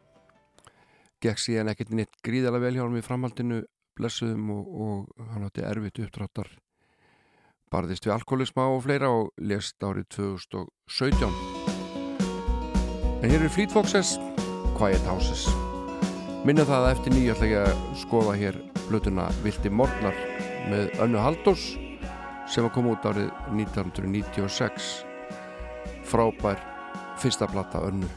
gekk 1.23 1.39
síðan 1.39 1.71
ekkert 1.71 1.93
neitt 1.95 2.19
gríðalega 2.27 2.65
vel 2.65 2.75
hjá 2.75 2.83
hann 2.83 2.99
í 2.99 3.05
framhaldinu 3.05 3.61
blessuðum 3.95 4.51
og, 4.51 4.67
og 4.67 5.31
hann 5.31 5.47
átti 5.47 5.63
erfitt 5.63 6.03
uppdráttar. 6.03 6.51
Barðist 7.71 8.03
við 8.03 8.17
alkoholisma 8.17 8.67
og 8.73 8.83
fleira 8.83 9.13
og 9.15 9.31
lest 9.39 9.79
árið 9.79 10.11
2017 10.19 11.31
en 13.23 13.31
hér 13.31 13.47
er 13.47 13.49
Fleet 13.55 13.71
Foxes 13.71 14.17
Quiet 14.75 15.07
Houses. 15.07 15.47
Minna 16.43 16.67
það 16.67 16.83
að 16.83 16.93
eftir 16.97 17.15
nýja 17.15 17.39
ætla 17.39 17.53
ég 17.55 17.71
að 17.71 17.83
skoða 18.03 18.37
hér 18.43 18.63
blötuna 18.89 19.31
Vilti 19.39 19.71
Morgnar 19.71 20.23
með 20.67 20.91
Önnu 20.99 21.23
Haldós 21.23 21.77
sem 22.47 22.65
að 22.65 22.73
koma 22.77 22.95
út 22.95 23.09
árið 23.09 23.27
1996 23.55 24.93
frábær 26.07 26.63
fyrsta 27.19 27.49
platta 27.51 27.83
önnu 27.89 28.09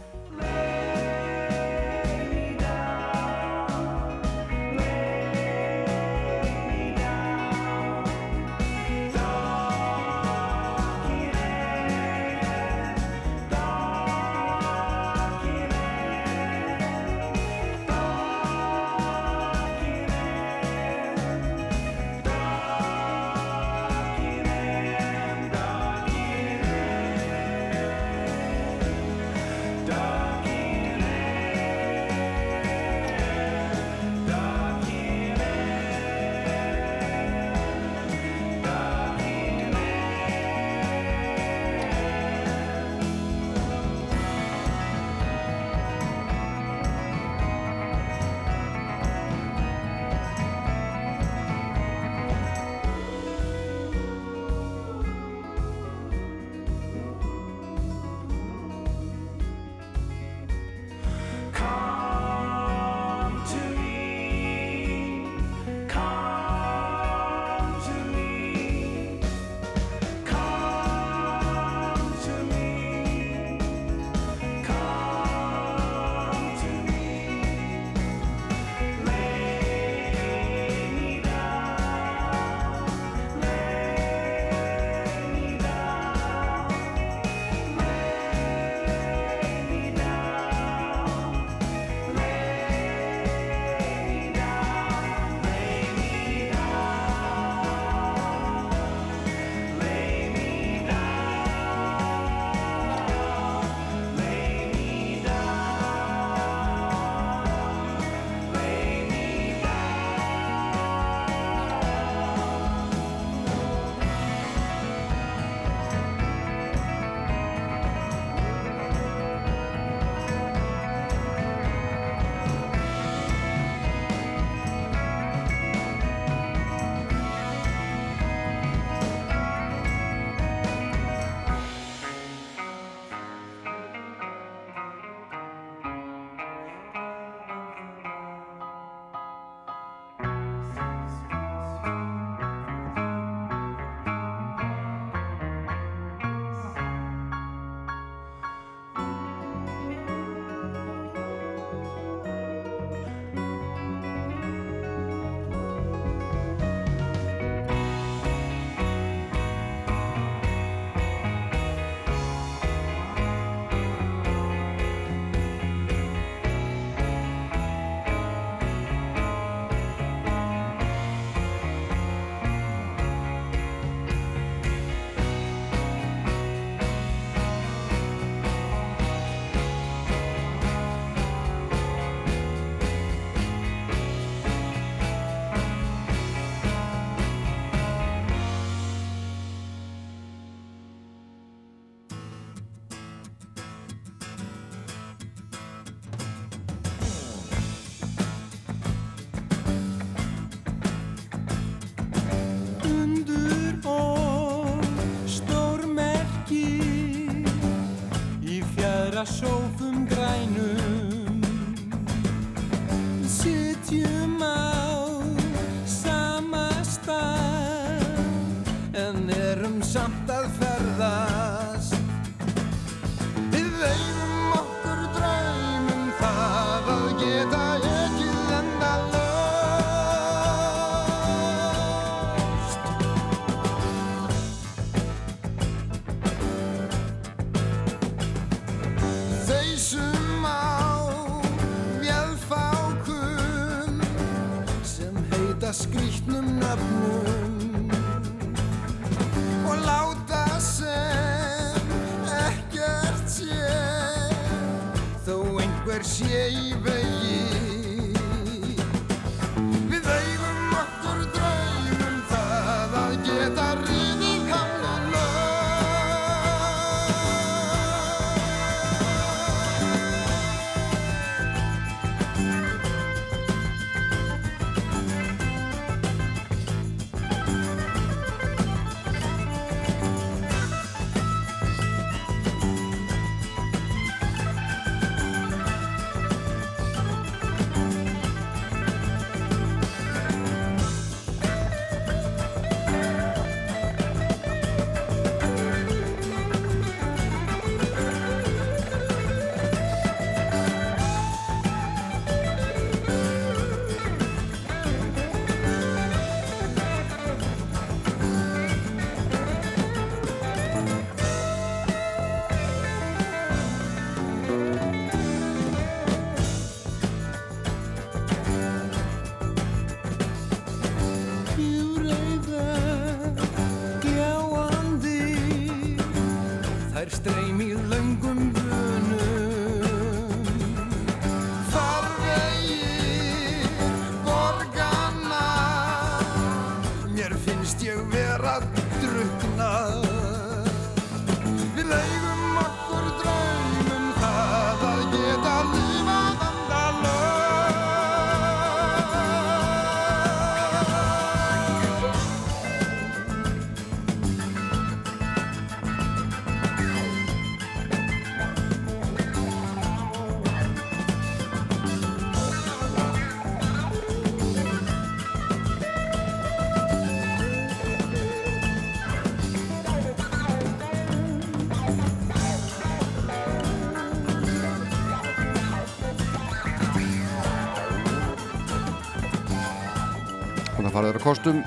Þeirra 381.20 381.34
kostum 381.36 381.58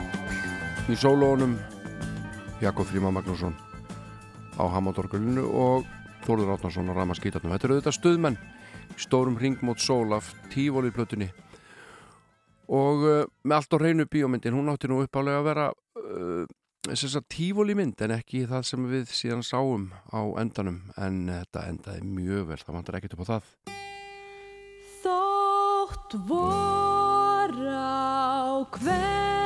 í 0.90 0.96
sólónum 0.98 1.52
Jakob 2.58 2.88
Fríma 2.90 3.12
Magnússon 3.14 3.54
á 4.58 4.66
Hammondorgulinu 4.66 5.44
og 5.46 5.84
Þórður 6.26 6.56
Átnarsson 6.56 6.90
á 6.90 6.98
Ramaskítarnum. 6.98 7.54
Þetta 7.54 7.68
eru 7.68 7.76
auðvitað 7.78 7.96
stuðmenn 8.00 8.38
stórum 8.98 9.38
ringmót 9.38 9.78
sól 9.78 10.16
af 10.18 10.32
tífóli 10.50 10.90
plötunni. 10.96 11.28
Og 12.66 13.06
uh, 13.06 13.20
með 13.46 13.60
allt 13.60 13.78
á 13.78 13.84
reynu 13.84 14.08
bíómyndin 14.10 14.58
hún 14.58 14.74
átti 14.74 14.90
nú 14.90 15.04
uppálega 15.06 15.44
að 15.44 15.50
vera 15.52 15.68
uh, 16.02 16.50
þess 16.90 17.20
að 17.22 17.30
tífóli 17.36 17.78
mynd 17.78 18.02
en 18.02 18.16
ekki 18.18 18.48
það 18.50 18.66
sem 18.72 18.90
við 18.90 19.14
síðan 19.14 19.46
sáum 19.46 19.92
á 20.10 20.22
endanum. 20.42 20.82
En 20.98 21.28
þetta 21.30 21.68
endaði 21.70 22.02
mjög 22.10 22.50
vel, 22.50 22.60
það 22.64 22.80
vantar 22.80 22.98
ekkert 22.98 23.20
upp 23.20 23.30
á 23.30 23.32
það. 23.36 23.54
Þótt 25.06 26.18
vor 26.34 27.56
á 27.70 28.66
hverjum 28.80 29.43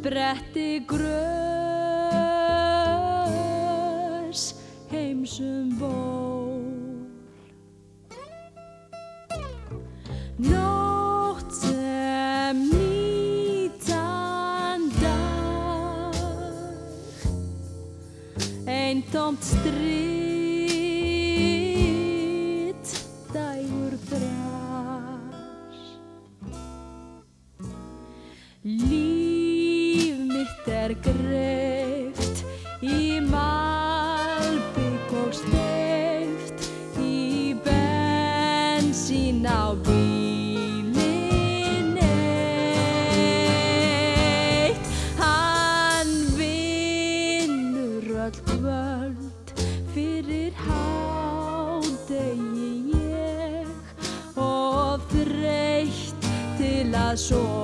Spretti 0.00 0.80
grös 0.86 1.04
heimsum 4.90 5.78
ból. 5.78 6.62
Nótt 10.36 11.52
sem 11.52 12.56
nýtan 12.72 14.80
dag 15.00 16.14
Eintómt 18.64 19.42
strýtt 19.42 20.09
til 57.16 57.59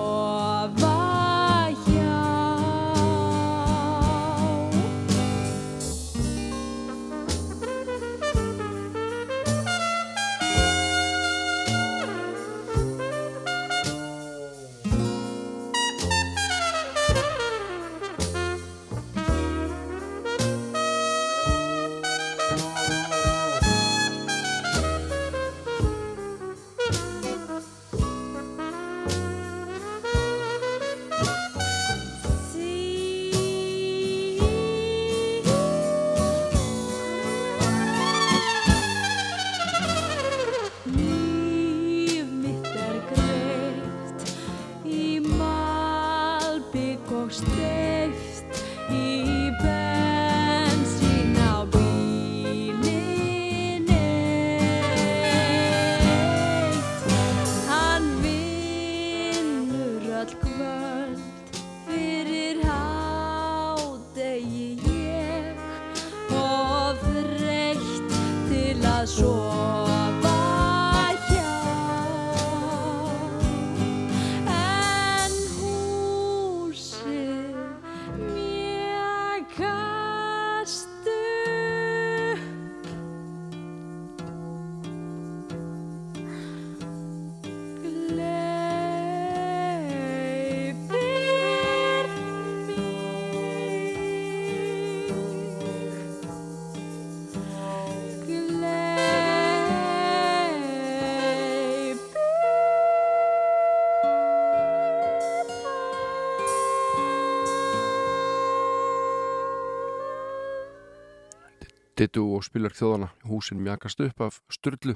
Dittu 112.07 112.23
og 112.37 112.45
spilar 112.47 112.75
þjóðana. 112.77 113.11
Húsin 113.27 113.61
mjakast 113.61 114.01
upp 114.01 114.23
af 114.23 114.41
styrlu 114.53 114.95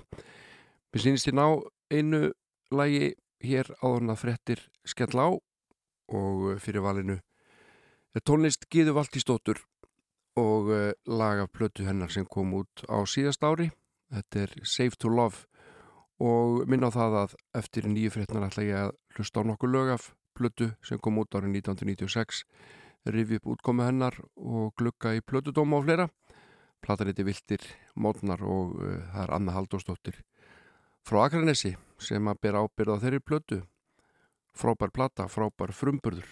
Mér 0.90 1.02
sýnist 1.04 1.28
ég 1.30 1.36
ná 1.38 1.44
einu 1.94 2.32
lagi 2.74 3.12
hér 3.46 3.68
áðurna 3.78 4.16
frettir 4.18 4.64
skell 4.82 5.14
á 5.22 5.30
og 5.30 6.46
fyrir 6.58 6.82
valinu. 6.82 7.20
Er 8.10 8.24
tónlist 8.26 8.66
Gíðu 8.66 8.96
Valtísdóttur 8.96 9.60
og 10.34 10.72
eh, 10.74 10.90
lag 11.06 11.44
af 11.44 11.52
plötu 11.54 11.86
hennar 11.86 12.10
sem 12.10 12.26
kom 12.26 12.56
út 12.58 12.82
á 12.90 12.98
síðast 13.06 13.46
ári. 13.46 13.68
Þetta 14.10 14.42
er 14.42 14.56
Save 14.66 14.98
to 14.98 15.14
Love 15.14 15.46
og 16.18 16.66
minna 16.66 16.90
á 16.90 16.96
það 16.98 17.18
að 17.20 17.38
eftir 17.62 17.86
nýju 17.86 18.16
fréttnar 18.16 18.48
ætla 18.48 18.66
ég 18.66 18.82
að 18.88 18.94
hlusta 19.14 19.46
á 19.46 19.46
nokkuð 19.46 19.74
lög 19.76 19.94
af 19.94 20.10
plötu 20.34 20.72
sem 20.82 20.98
kom 20.98 21.22
út 21.22 21.38
árið 21.38 21.54
1996 21.62 22.42
rifi 23.06 23.38
upp 23.38 23.46
útkomu 23.54 23.86
hennar 23.86 24.18
og 24.34 24.74
glugga 24.74 25.14
í 25.14 25.22
plötudóma 25.22 25.78
og 25.78 25.86
fleira 25.86 26.10
Platan 26.80 27.10
heiti 27.10 27.26
Viltir 27.26 27.64
Mótnar 27.94 28.42
og 28.44 28.76
uh, 28.80 28.98
það 29.12 29.24
er 29.24 29.34
Anna 29.36 29.56
Haldósdóttir 29.56 30.20
frá 31.06 31.24
Akranesi 31.24 31.74
sem 32.00 32.28
að 32.30 32.40
bera 32.44 32.64
ábyrða 32.64 33.00
þeirri 33.04 33.20
plötu. 33.24 33.60
Frábær 34.56 34.92
plata, 34.94 35.28
frábær 35.30 35.72
frumburður. 35.76 36.26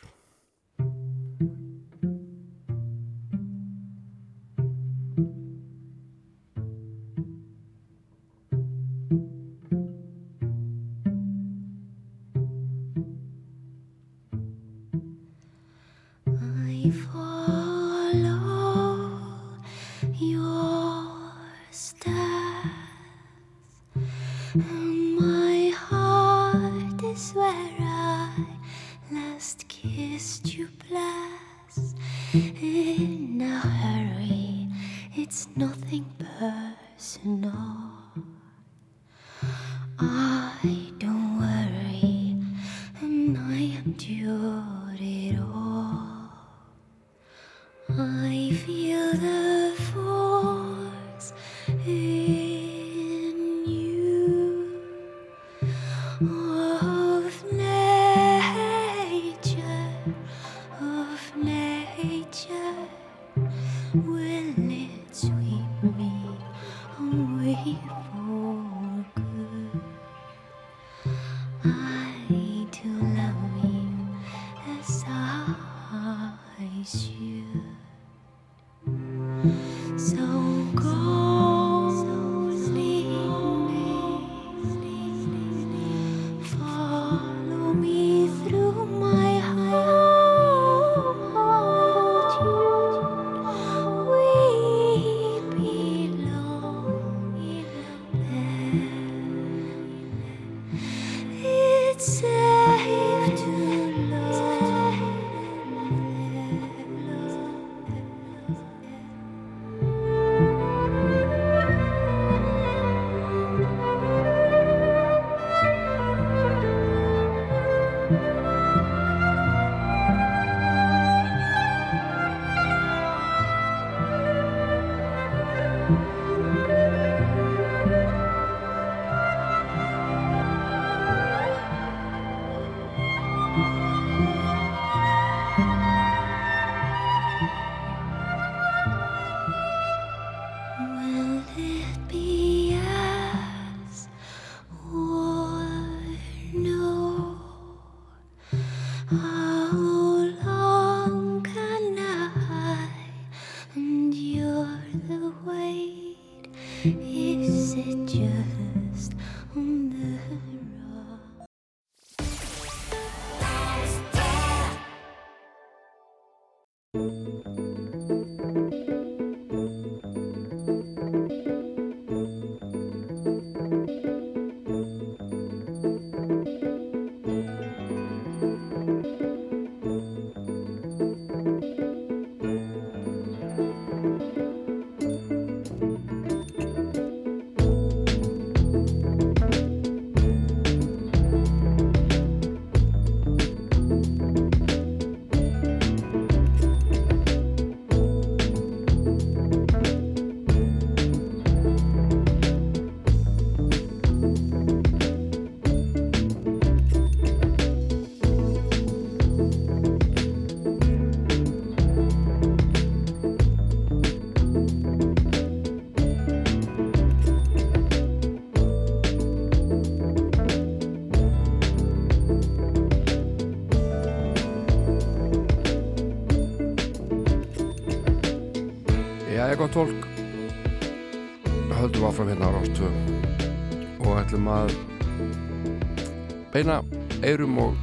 Beina 236.59 236.81
eirum 237.23 237.59
og 237.63 237.77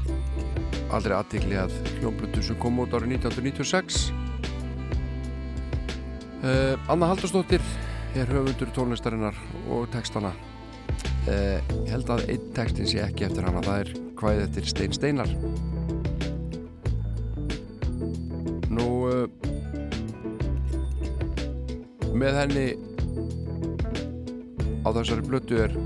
aldrei 0.91 1.13
aðtikli 1.15 1.55
að 1.55 1.71
hljómblutu 2.01 2.41
sem 2.43 2.57
kom 2.59 2.81
út 2.83 2.91
árið 2.97 3.13
1996 3.21 4.09
uh, 6.43 6.75
Anna 6.91 7.07
Haldursdóttir 7.07 7.63
er 8.19 8.27
höfundur 8.27 8.73
tónlistarinnar 8.75 9.37
og 9.71 9.87
textana 9.95 10.33
uh, 10.35 11.57
ég 11.61 11.93
held 11.93 12.11
að 12.17 12.25
einn 12.33 12.51
textin 12.57 12.89
sé 12.91 12.99
ekki 13.05 13.29
eftir 13.29 13.47
hana 13.47 13.63
það 13.63 13.85
er 13.85 13.93
hvaðið 14.19 14.43
eftir 14.49 14.67
Stein 14.73 14.97
Steinar 14.97 15.31
nú 18.75 18.89
uh, 19.07 19.23
með 22.11 22.41
henni 22.43 22.67
á 24.83 24.91
þessari 24.91 25.23
blötu 25.31 25.63
er 25.63 25.84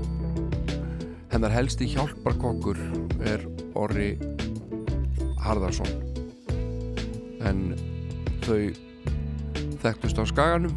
hennar 1.40 1.54
helsti 1.56 1.86
hjálparkokkur 1.88 2.76
er 3.24 3.40
Orri 3.80 4.10
Harðarsson 5.40 5.88
en 7.48 7.62
þau 8.44 8.58
þekktust 9.80 10.20
á 10.20 10.24
skaganum 10.28 10.74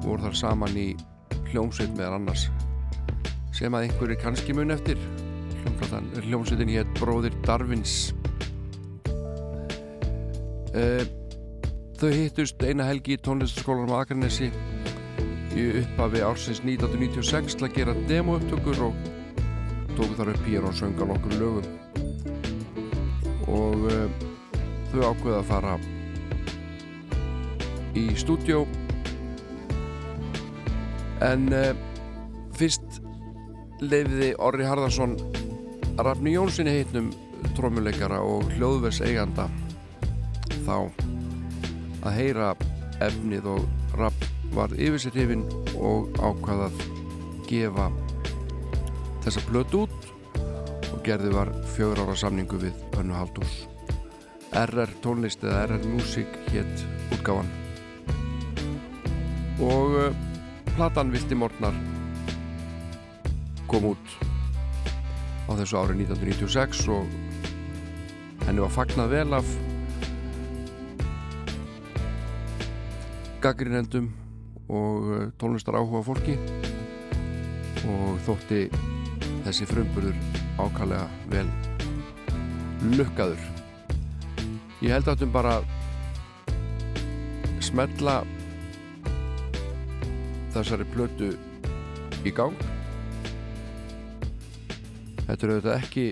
voru 0.00 0.22
þar 0.22 0.38
saman 0.40 0.80
í 0.80 0.86
hljómsveit 1.50 1.92
meðal 1.98 2.16
annars 2.22 2.46
sem 3.52 3.76
að 3.76 3.90
einhverju 3.90 4.16
kannski 4.24 4.56
mun 4.56 4.72
eftir. 4.72 4.96
Hljómsveitin 6.24 6.72
hétt 6.72 6.96
Bróðir 7.02 7.36
Darvins 7.44 8.14
uh, 10.72 11.04
þau 12.00 12.10
hittust 12.16 12.64
eina 12.64 12.88
helgi 12.88 13.18
í 13.18 13.22
tónlistaskólanum 13.28 13.92
á 13.92 14.08
Akranesi 14.08 14.48
í 15.58 15.66
upphafi 15.80 16.22
ársins 16.22 16.60
1996 16.62 17.58
til 17.58 17.66
að 17.66 17.76
gera 17.76 17.94
demouptökur 18.08 18.82
og 18.88 19.06
tóku 19.96 20.14
þar 20.18 20.32
upp 20.34 20.46
hér 20.46 20.66
og 20.68 20.76
sönga 20.78 21.08
nokkur 21.10 21.34
lögum. 21.40 21.66
Og 23.48 23.88
uh, 23.90 24.26
þau 24.92 25.02
ákveða 25.10 25.40
að 25.40 25.48
fara 25.48 25.74
í 27.98 28.04
stúdjó 28.18 28.62
en 31.26 31.48
uh, 31.50 31.72
fyrst 32.58 33.00
leifiði 33.82 34.32
Orri 34.42 34.66
Harðarsson 34.66 35.16
Rafni 35.98 36.36
Jónssoni 36.36 36.78
heitnum 36.78 37.10
trómuleikara 37.58 38.20
og 38.22 38.46
hljóðvers 38.54 39.02
eiganda 39.02 39.48
þá 40.66 40.76
að 42.06 42.12
heyra 42.14 42.50
efnið 43.02 43.48
og 43.56 43.94
Raff 43.98 44.37
varð 44.54 44.78
yfir 44.80 45.02
sér 45.02 45.16
hrifin 45.16 45.46
og 45.76 46.12
ákvaðað 46.18 46.84
gefa 47.48 47.88
þessa 49.24 49.42
blötu 49.48 49.86
út 49.86 50.12
og 50.92 51.02
gerði 51.06 51.34
var 51.34 51.52
fjögur 51.74 52.04
ára 52.04 52.16
samningu 52.18 52.60
við 52.62 52.98
Önnu 53.00 53.16
Haldús 53.16 53.66
RR 54.56 54.90
tónlist 55.04 55.42
eða 55.44 55.66
RR 55.68 55.84
Music 55.92 56.38
hétt 56.48 56.84
útgáfan. 57.12 57.50
Og 59.60 59.96
uh, 59.98 60.16
platan 60.72 61.12
Vilti 61.12 61.36
Mortnar 61.36 61.76
kom 63.68 63.90
út 63.90 64.14
á 65.48 65.52
þessu 65.58 65.76
ári 65.80 65.98
1996 66.00 66.86
og 66.94 68.46
henni 68.46 68.64
var 68.64 68.72
fagnað 68.72 69.12
vel 69.12 69.36
af 69.36 69.50
gaggrinendum 73.44 74.08
og 74.68 75.08
uh, 75.08 75.24
tónlistar 75.40 75.78
áhuga 75.78 76.04
fólki. 76.06 76.36
Og 77.88 78.18
þótti 78.26 78.66
þessi 79.46 79.68
frumburður 79.70 80.16
ákallega 80.60 81.06
vel 81.32 81.46
lukkaður. 82.98 83.40
Ég 84.84 84.92
held 84.94 85.08
þetta 85.08 85.28
bara 85.34 85.58
smetla 87.64 88.20
þessari 90.54 90.86
plötu 90.92 91.32
í 92.26 92.32
gang. 92.34 92.56
Þetta 95.28 95.38
er 95.38 95.52
auðvitað 95.52 95.74
ekki 95.76 96.06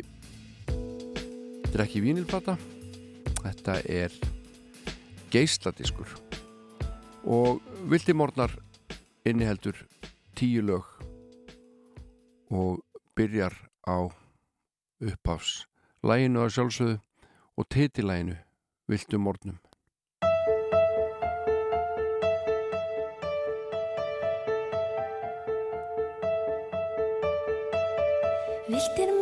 þetta 0.67 1.79
er 1.79 1.85
ekki 1.87 2.05
vínilplata. 2.05 2.57
Þetta 3.47 3.79
er 3.91 4.15
geisladiskur 5.35 6.13
og 7.27 7.63
Vildi 7.87 8.13
Mornar 8.19 8.51
inniheldur 9.23 9.77
tíu 10.35 10.63
lög 10.67 10.83
og 12.51 12.81
byrjar 13.15 13.55
á 13.87 14.11
upphafs. 14.99 15.67
Læginu 16.03 16.43
að 16.43 16.51
sjálfsögðu 16.57 16.97
og 17.57 17.69
titilæginu 17.71 18.35
Vildu 18.91 19.19
Mornum 19.23 19.61
Viltir 28.67 29.16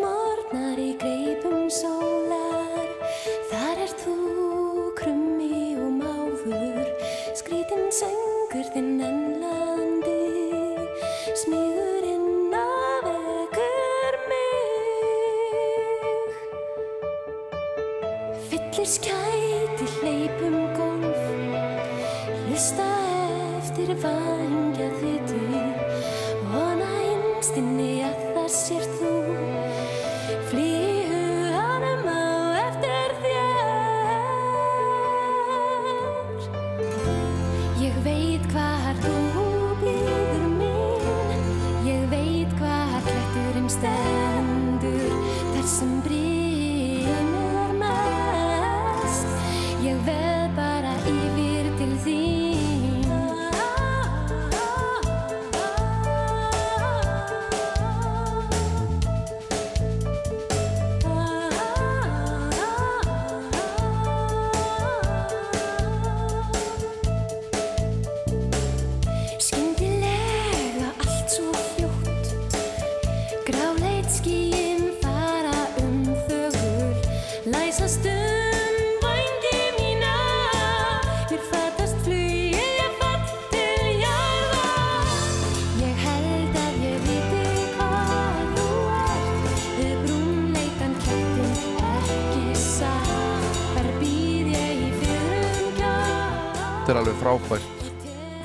frábært 97.24 97.84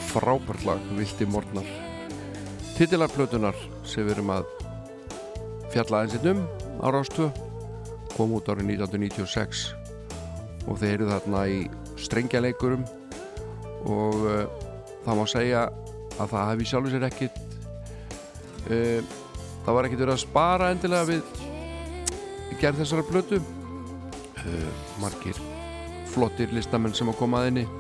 frábært 0.08 0.62
lag, 0.64 0.84
Vildi 0.96 1.26
Mornar 1.28 1.68
Titilarplötunar 2.78 3.58
sem 3.84 4.06
við 4.08 4.14
erum 4.14 4.30
að 4.32 4.46
fjalla 5.74 6.00
aðeins 6.00 6.30
um 6.32 6.40
á 6.80 6.88
Rástvö 6.96 7.26
kom 8.14 8.38
út 8.38 8.48
árið 8.48 8.70
1996 8.78 9.66
og 10.64 10.80
þeir 10.80 10.94
eru 10.94 11.10
þarna 11.10 11.42
í 11.52 11.58
strengjaleikurum 12.00 12.86
og 13.84 14.16
uh, 14.24 14.46
það 15.04 15.20
má 15.20 15.26
segja 15.34 15.66
að 16.16 16.32
það 16.32 16.48
hefði 16.54 16.70
sjálfur 16.72 16.96
sér 16.96 17.08
ekkit 17.10 17.42
uh, 18.70 19.02
það 19.66 19.76
var 19.76 19.90
ekkit 19.90 20.06
verið 20.06 20.16
að 20.16 20.24
spara 20.24 20.72
endilega 20.72 21.10
við 21.12 22.56
gerð 22.64 22.86
þessara 22.86 23.04
plötu. 23.12 23.44
Uh, 24.40 24.72
margir 25.04 25.44
flottir 26.16 26.56
listamenn 26.56 26.96
sem 26.96 27.12
að 27.12 27.20
koma 27.20 27.44
að 27.44 27.52
henni. 27.52 27.68
uh, 27.68 27.79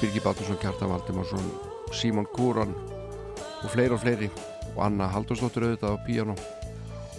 Birgi 0.00 0.20
Batursson, 0.24 0.58
Kjartan 0.60 0.90
Valdimarsson 0.90 1.46
Símon 1.94 2.26
Kúran 2.34 2.74
og 3.62 3.70
fleiri 3.72 3.94
og 3.94 4.02
fleiri. 4.02 4.30
Og 4.74 4.80
Anna 4.86 5.06
Haldursdóttir 5.12 5.68
auðvitað 5.68 5.94
á 5.94 6.04
píano 6.06 6.34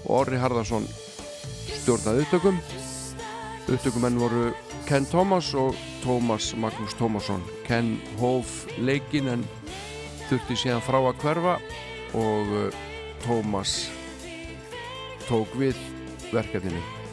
og 0.06 0.12
Orri 0.20 0.40
Harðarsson 0.42 0.88
stjórnaði 1.80 2.26
upptökum. 2.26 2.60
Upptökumenn 3.72 4.20
voru 4.20 4.50
Ken 4.86 5.08
Thomas 5.10 5.54
og 5.58 5.78
Thomas 6.04 6.52
Magnús 6.60 6.98
Tómasson. 7.00 7.42
Ken 7.66 7.96
hóf 8.20 8.66
leikin 8.78 9.32
en 9.32 9.48
þurfti 10.28 10.60
síðan 10.66 10.84
frá 10.86 11.00
að 11.00 11.24
hverfa 11.24 11.56
og 12.16 12.54
uh, 12.60 12.84
Thomas 13.26 13.88
tók 15.26 15.56
við 15.58 15.80
verkefninu 16.34 17.05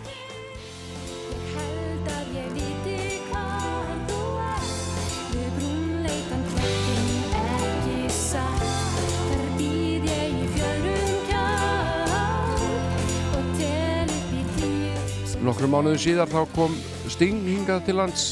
mánuðu 15.72 16.00
síðar 16.02 16.28
þá 16.28 16.40
kom 16.52 16.74
Sting 17.12 17.46
hingað 17.46 17.86
til 17.86 17.96
lands 17.96 18.24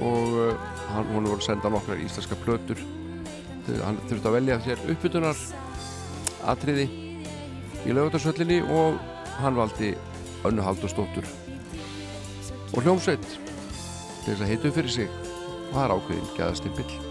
og 0.00 0.36
uh, 0.38 0.68
hann, 0.92 1.10
voru 1.12 1.34
að 1.36 1.44
senda 1.44 1.70
nokkrar 1.72 2.00
íslenska 2.00 2.38
plötur. 2.44 2.80
Hann 3.84 3.98
þurfti 4.08 4.30
að 4.30 4.36
velja 4.38 4.60
sér 4.64 4.84
uppbytunar 4.94 5.42
atriði 6.48 6.86
í 7.84 7.96
laugatarsvöllinni 7.96 8.62
og 8.72 8.96
hann 9.42 9.58
valdi 9.58 9.92
Önnu 10.48 10.64
Haldursdóttur 10.64 11.26
og 12.72 12.80
hljómsveit 12.84 13.26
til 13.26 14.32
þess 14.32 14.44
að 14.44 14.50
heitu 14.54 14.72
fyrir 14.72 14.96
sig. 15.00 15.12
Og 15.68 15.76
það 15.76 15.84
er 15.84 15.94
ákveðin 15.98 16.32
gæðastimpill 16.38 17.07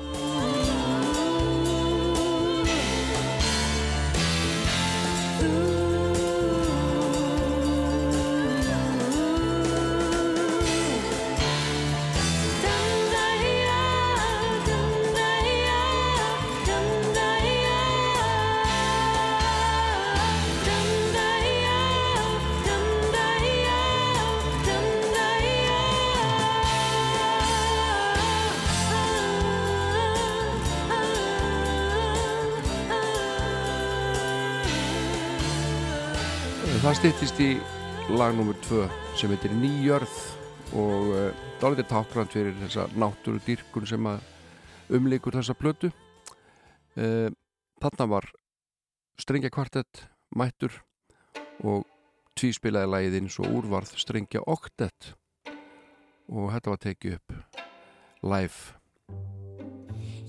Það 36.98 37.12
styttist 37.12 37.40
í 37.46 37.48
lag 38.18 38.34
nr. 38.34 38.56
2 38.66 38.86
sem 39.20 39.30
heitir 39.30 39.52
Nýjörð 39.54 40.14
og 40.82 41.12
uh, 41.14 41.44
dálítið 41.62 41.86
táknrænt 41.92 42.32
fyrir 42.34 42.56
þessa 42.58 42.88
náttúru 42.98 43.38
dýrkun 43.46 43.86
sem 43.86 44.08
umleikur 44.98 45.38
þessa 45.38 45.54
plötu. 45.54 45.92
Uh, 46.98 47.30
þarna 47.78 48.08
var 48.16 48.26
strengja 49.22 49.54
kvartett 49.54 50.08
mættur 50.34 50.74
og 51.62 51.86
tvíspilaði 52.34 52.90
lagið 52.96 53.20
eins 53.22 53.38
og 53.46 53.54
úrvarð 53.60 53.94
strengja 54.02 54.42
oktett 54.50 55.14
og 56.34 56.50
þetta 56.56 56.74
var 56.74 56.84
tekið 56.88 57.20
upp 57.20 57.38
live. 58.26 58.74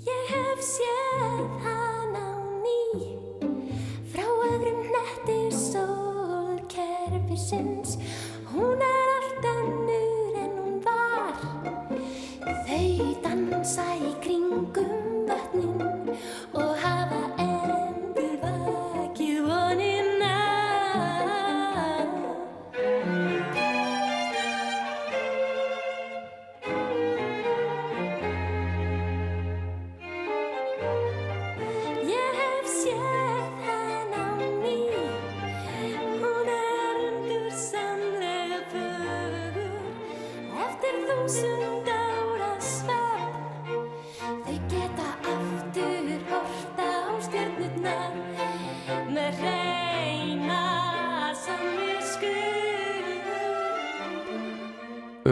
Ég 0.04 0.36
hef 0.36 0.64
séð 0.74 1.48
hana 1.64 1.77
sólkerfisins. 7.38 7.98
Hún 8.52 8.78
er 8.80 9.08
allt 9.16 9.44
önnur 9.44 10.34
en 10.44 10.52
hún 10.58 10.84
var. 10.84 11.34
Þau 12.66 13.14
dansa 13.22 13.84
í 13.96 14.12
kringum 14.20 14.27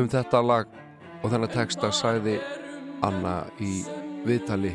Um 0.07 0.11
þetta 0.13 0.39
lag 0.39 0.75
og 1.25 1.33
þennan 1.33 1.51
texta 1.51 1.89
sagði 1.91 2.37
Anna 3.03 3.41
í 3.59 3.81
viðtali 4.23 4.71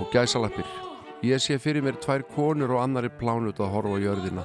og 0.00 0.06
gæsalappir. 0.08 0.64
Ég 1.20 1.42
sé 1.44 1.58
fyrir 1.60 1.84
mér 1.84 1.98
tvær 2.00 2.22
konur 2.30 2.70
og 2.72 2.80
annari 2.80 3.10
plánut 3.12 3.60
að 3.60 3.74
horfa 3.74 3.98
á 4.00 4.00
jörðina 4.00 4.44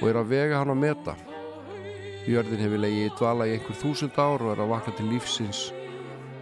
og 0.00 0.08
er 0.10 0.18
að 0.18 0.32
vega 0.32 0.58
hann 0.58 0.72
að 0.74 0.80
meta. 0.80 1.14
Jörðin 2.26 2.64
hefur 2.64 2.82
legið 2.82 3.06
í 3.06 3.12
dvala 3.20 3.46
í 3.46 3.52
einhver 3.54 3.78
þúsund 3.78 4.18
ár 4.18 4.42
og 4.42 4.50
er 4.56 4.64
að 4.64 4.72
vakna 4.72 4.94
til 4.98 5.06
lífsins 5.12 5.60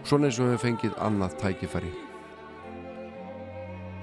svona 0.01 0.31
eins 0.31 0.39
og 0.41 0.49
hefur 0.49 0.63
fengið 0.63 0.97
annað 1.05 1.35
tækifæri. 1.43 1.91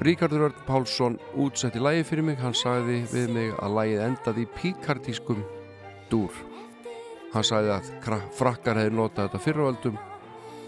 Ríkardur 0.06 0.46
Örn 0.52 0.62
Pálsson 0.68 1.18
útsetti 1.34 1.82
lagi 1.82 2.06
fyrir 2.06 2.30
mig, 2.30 2.38
hann 2.38 2.54
sagði 2.54 3.02
við 3.10 3.34
mig 3.34 3.58
að 3.58 3.74
lagið 3.80 4.06
endaði 4.06 4.46
í 4.46 4.52
píkartískum 4.60 5.42
dúr. 6.14 6.30
Hann 7.30 7.46
sagði 7.46 7.74
að 7.76 7.90
frakkar 8.34 8.80
hefði 8.80 8.96
notað 8.98 9.28
þetta 9.28 9.44
fyrravöldum 9.46 9.98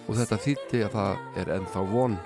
og 0.07 0.19
þetta 0.19 0.43
þýtti 0.47 0.85
að 0.87 0.99
það 0.99 1.41
er 1.43 1.55
ennþá 1.59 1.87
von. 1.91 2.21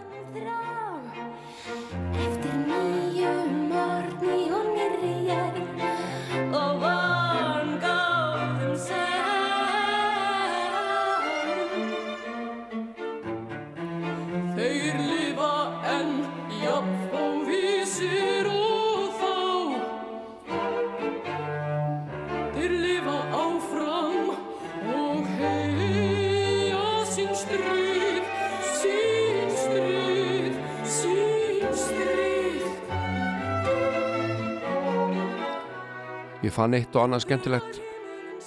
Fann 36.57 36.77
eitt 36.77 36.95
og 36.97 37.05
annað 37.05 37.27
skemmtilegt 37.27 37.81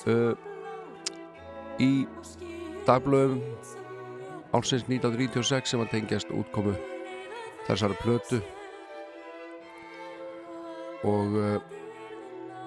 uh, 0.10 0.34
í 1.82 2.08
dagblöðum 2.88 3.42
álsins 4.56 4.88
1996 4.90 5.74
sem 5.74 5.84
að 5.84 5.92
tengjast 5.94 6.32
útkomu 6.34 6.74
þessari 7.68 7.98
plötu. 8.02 8.40
Og 11.06 11.38
uh, 11.38 11.60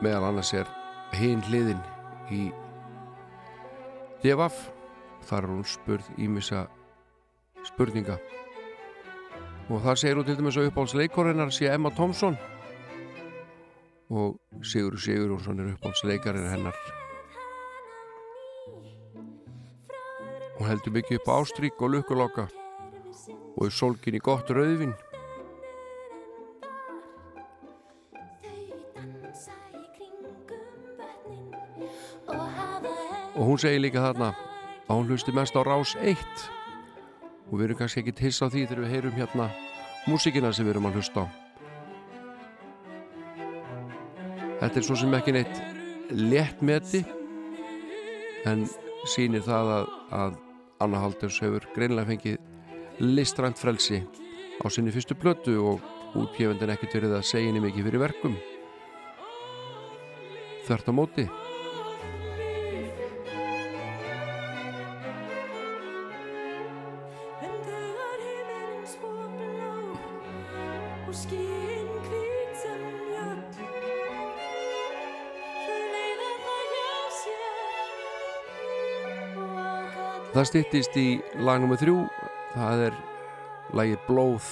meðal 0.04 0.30
annars 0.30 0.52
er 0.56 0.70
hinn 1.18 1.42
hliðin 1.48 1.82
í 2.32 2.46
Devaf 4.22 4.68
þar 5.26 5.42
er 5.42 5.50
hún 5.50 5.66
spurð 5.66 6.06
ímissa 6.22 6.68
spurninga. 7.66 8.20
Og 9.70 9.82
þar 9.82 9.98
segir 9.98 10.18
hún 10.18 10.26
til 10.28 10.38
dæmis 10.38 10.58
að 10.58 10.70
uppáhaldsleikorinnar 10.70 11.50
sé 11.54 11.66
Emma 11.70 11.90
Thompson 11.94 12.38
og 14.12 14.36
Sigur 14.62 14.98
Sigurjónsson 15.00 15.60
er 15.60 15.72
uppáhaldsleikarinn 15.72 16.50
hennar. 16.52 16.76
Hún 20.58 20.68
heldur 20.68 20.92
mikið 20.92 21.22
upp 21.22 21.30
á 21.32 21.34
ástrík 21.40 21.80
og 21.80 21.94
lukkuloka 21.96 22.44
og 23.56 23.64
er 23.66 23.72
sólkin 23.72 24.16
í 24.16 24.20
gott 24.20 24.50
rauðvin 24.52 24.92
og 33.32 33.44
hún 33.48 33.60
segir 33.60 33.80
líka 33.80 34.04
þarna 34.04 34.32
að 34.86 34.96
hún 34.96 35.08
hlusti 35.10 35.34
mest 35.34 35.56
á 35.56 35.62
rás 35.64 35.96
1 36.00 36.20
og 37.50 37.54
við 37.58 37.64
erum 37.68 37.80
kannski 37.80 38.04
ekki 38.04 38.28
hiss 38.28 38.44
á 38.44 38.46
því 38.46 38.66
þegar 38.66 38.84
við 38.84 38.92
heyrum 38.94 39.16
hérna 39.18 39.52
músikina 40.06 40.52
sem 40.52 40.68
við 40.68 40.76
erum 40.76 40.92
að 40.92 41.00
hlusta 41.00 41.24
á 41.26 41.41
Þetta 44.62 44.78
er 44.78 44.84
svo 44.86 44.94
sem 44.94 45.14
ekki 45.16 45.32
neitt 45.34 45.56
léttmeti 46.14 47.00
en 48.46 48.60
sýnir 49.10 49.42
það 49.42 49.70
að, 49.74 49.88
að 50.14 50.36
Anna 50.86 51.00
Haldurs 51.02 51.40
hefur 51.42 51.66
greinlega 51.74 52.12
fengið 52.12 53.02
listrænt 53.02 53.58
frelsi 53.58 53.98
á 54.62 54.66
sinni 54.70 54.94
fyrstu 54.94 55.16
blötu 55.18 55.56
og 55.66 55.82
útgefendin 56.14 56.70
ekkert 56.76 56.94
verið 56.94 57.16
að 57.18 57.26
segja 57.26 57.50
henni 57.50 57.64
mikið 57.64 57.88
fyrir 57.88 58.04
verkum. 58.04 58.38
Þvert 60.68 60.90
á 60.90 60.92
móti 60.94 61.26
Það 80.42 80.48
styttist 80.48 80.96
í 80.98 81.08
lag 81.46 81.62
nr. 81.62 81.76
3 81.78 81.92
það 82.56 82.80
er 82.82 82.94
lagið 83.78 83.98
Blóð 84.08 84.46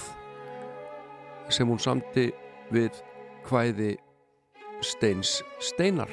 sem 1.50 1.66
hún 1.66 1.80
samti 1.82 2.28
við 2.70 3.00
hvæði 3.48 3.88
Steins 4.86 5.32
Steinar 5.58 6.12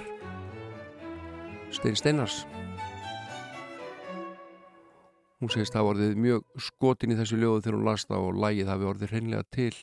Stein 1.70 1.94
Steinars. 2.00 2.40
Hún 5.38 5.54
segist 5.54 5.78
að 5.78 5.84
hafa 5.84 5.92
orðið 5.92 6.18
mjög 6.24 6.48
skotin 6.72 7.14
í 7.14 7.18
þessu 7.20 7.38
ljóðu 7.38 7.68
þegar 7.68 7.78
hún 7.78 7.86
las 7.86 8.06
það 8.10 8.26
og 8.32 8.40
lagið 8.48 8.72
hafi 8.72 8.88
orðið 8.94 9.14
hreinlega 9.14 9.46
til 9.60 9.76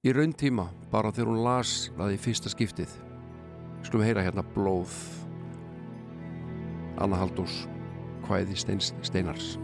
í 0.00 0.14
raun 0.16 0.32
tíma 0.32 0.64
bara 0.94 1.10
þegar 1.12 1.34
hún 1.34 1.42
las 1.44 1.74
það 1.98 2.16
í 2.16 2.22
fyrsta 2.24 2.54
skiptið. 2.54 2.96
Skulum 3.84 4.08
heyra 4.08 4.24
hérna 4.24 4.46
Blóð. 4.56 4.96
Anna 6.96 7.20
Haldós 7.20 7.66
hvæði 8.30 8.54
Steins 8.54 8.94
Steinars 9.02 9.58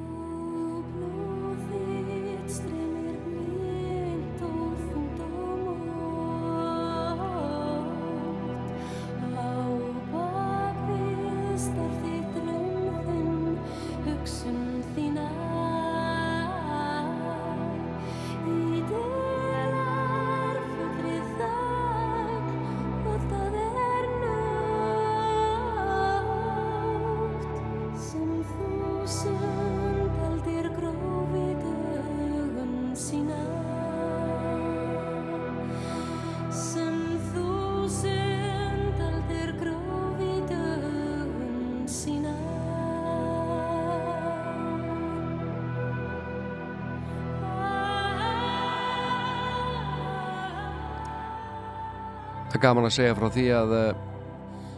Það 52.47 52.59
er 52.59 52.63
gaman 52.63 52.87
að 52.87 52.97
segja 52.97 53.17
frá 53.19 53.27
því 53.35 53.47
að 53.59 53.75
uh, 53.77 54.05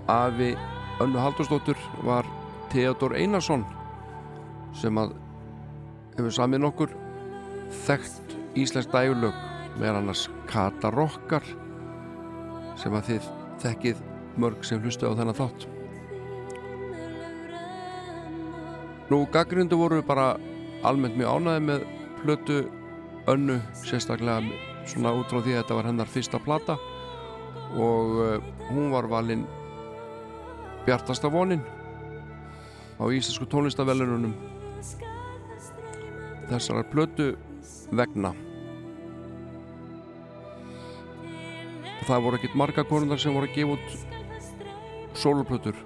afi 0.08 0.52
Önnu 1.04 1.20
Haldursdóttur 1.22 1.80
var 2.02 2.26
Theodor 2.72 3.14
Einarsson 3.14 3.64
sem 4.76 4.98
að 5.00 5.12
hefur 6.16 6.34
samið 6.34 6.64
nokkur 6.64 6.94
þekkt 7.84 8.34
íslensk 8.58 8.90
dægulög 8.92 9.36
með 9.78 10.00
annars 10.00 10.24
Kata 10.50 10.90
Rokkar 10.94 11.44
sem 12.80 12.94
að 12.94 13.12
þið 13.12 13.28
þekkið 13.62 14.02
mörg 14.38 14.64
sem 14.66 14.82
hlustu 14.82 15.10
á 15.10 15.14
þennan 15.18 15.38
þátt. 15.38 15.68
Nú 19.08 19.22
gaggrindu 19.32 19.78
voru 19.80 20.02
bara 20.04 20.34
almennt 20.86 21.16
mjög 21.18 21.38
ánæði 21.38 21.64
með 21.68 21.86
plötu 22.22 22.58
Önnu 23.28 23.58
sérstaklega 23.84 24.40
svona 24.88 25.12
út 25.16 25.28
frá 25.28 25.42
því 25.42 25.52
að 25.52 25.60
þetta 25.62 25.76
var 25.78 25.88
hennar 25.90 26.10
fyrsta 26.10 26.40
plata 26.40 26.78
og 27.76 28.14
uh, 28.16 28.44
hún 28.70 28.92
var 28.92 29.08
valinn 29.10 29.46
Bjartasta 30.86 31.28
vonin 31.28 31.60
á 32.96 33.04
Íslensku 33.12 33.44
tónlistavellunum 33.46 34.32
þessara 36.48 36.84
plötu 36.88 37.34
vegna. 37.92 38.32
Það 42.08 42.22
voru 42.24 42.38
ekkert 42.38 42.56
marga 42.56 42.84
konundar 42.88 43.20
sem 43.20 43.34
voru 43.36 43.50
að 43.50 43.56
gefa 43.58 43.76
út 43.76 45.18
soloplötur 45.18 45.76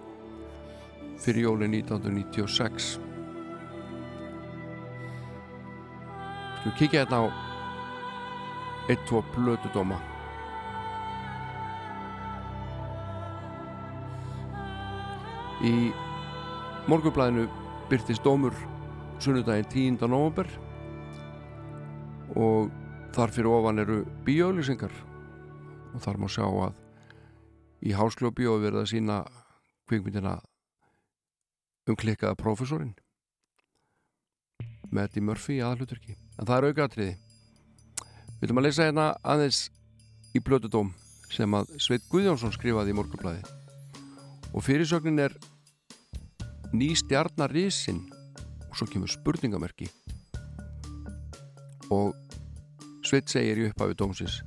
fyrir 1.22 1.48
jólin 1.48 1.74
1996 1.74 2.98
Skulum 6.62 6.78
kíkja 6.78 7.02
hérna 7.02 7.18
á 7.18 7.24
eitt, 8.86 9.02
tvo 9.08 9.22
plötudóma 9.34 9.98
Í 15.62 15.92
morgunblæðinu 16.90 17.44
byrtist 17.86 18.24
dómur 18.26 18.56
sunnudaginn 19.22 19.98
10. 20.00 20.08
november 20.10 20.48
og 22.34 22.72
þar 23.14 23.34
fyrir 23.36 23.54
ofan 23.54 23.78
eru 23.78 24.00
bíóauðlýsingar 24.26 24.94
og 25.92 26.02
þar 26.02 26.18
má 26.18 26.26
sjá 26.26 26.48
að 26.48 26.80
í 27.86 27.94
Hásklu 27.94 28.32
bíó 28.34 28.56
er 28.56 28.64
verið 28.64 28.80
að 28.80 28.90
sína 28.90 29.20
kvikmyndina 29.86 30.34
um 31.86 32.00
klikkaða 32.00 32.40
prófessorinn 32.42 32.96
með 34.90 35.04
Eddie 35.04 35.26
Murphy 35.28 35.60
í 35.60 35.62
aðalhuturki 35.62 36.16
en 36.18 36.48
það 36.48 36.56
er 36.56 36.68
aukaðatriði 36.72 37.14
Við 38.42 38.48
viljum 38.48 38.58
að 38.58 38.66
lesa 38.66 38.86
hérna 38.88 39.08
aðeins 39.22 39.64
í 40.34 40.42
Plötudóm 40.42 40.88
sem 41.30 41.54
að 41.54 41.76
Sveit 41.78 42.10
Guðjónsson 42.10 42.50
skrifaði 42.58 42.90
í 42.90 42.98
morgunblæði 42.98 43.60
og 44.52 44.64
fyrirsögnin 44.66 45.22
er 45.22 45.36
ný 46.72 46.92
stjarnar 46.96 47.52
risin 47.52 48.00
og 48.68 48.76
svo 48.78 48.88
kemur 48.88 49.10
spurningamerki 49.12 49.90
og 51.92 52.16
Sveit 53.02 53.28
segir 53.28 53.58
í 53.58 53.68
upphafi 53.68 53.96
dómsins 53.98 54.40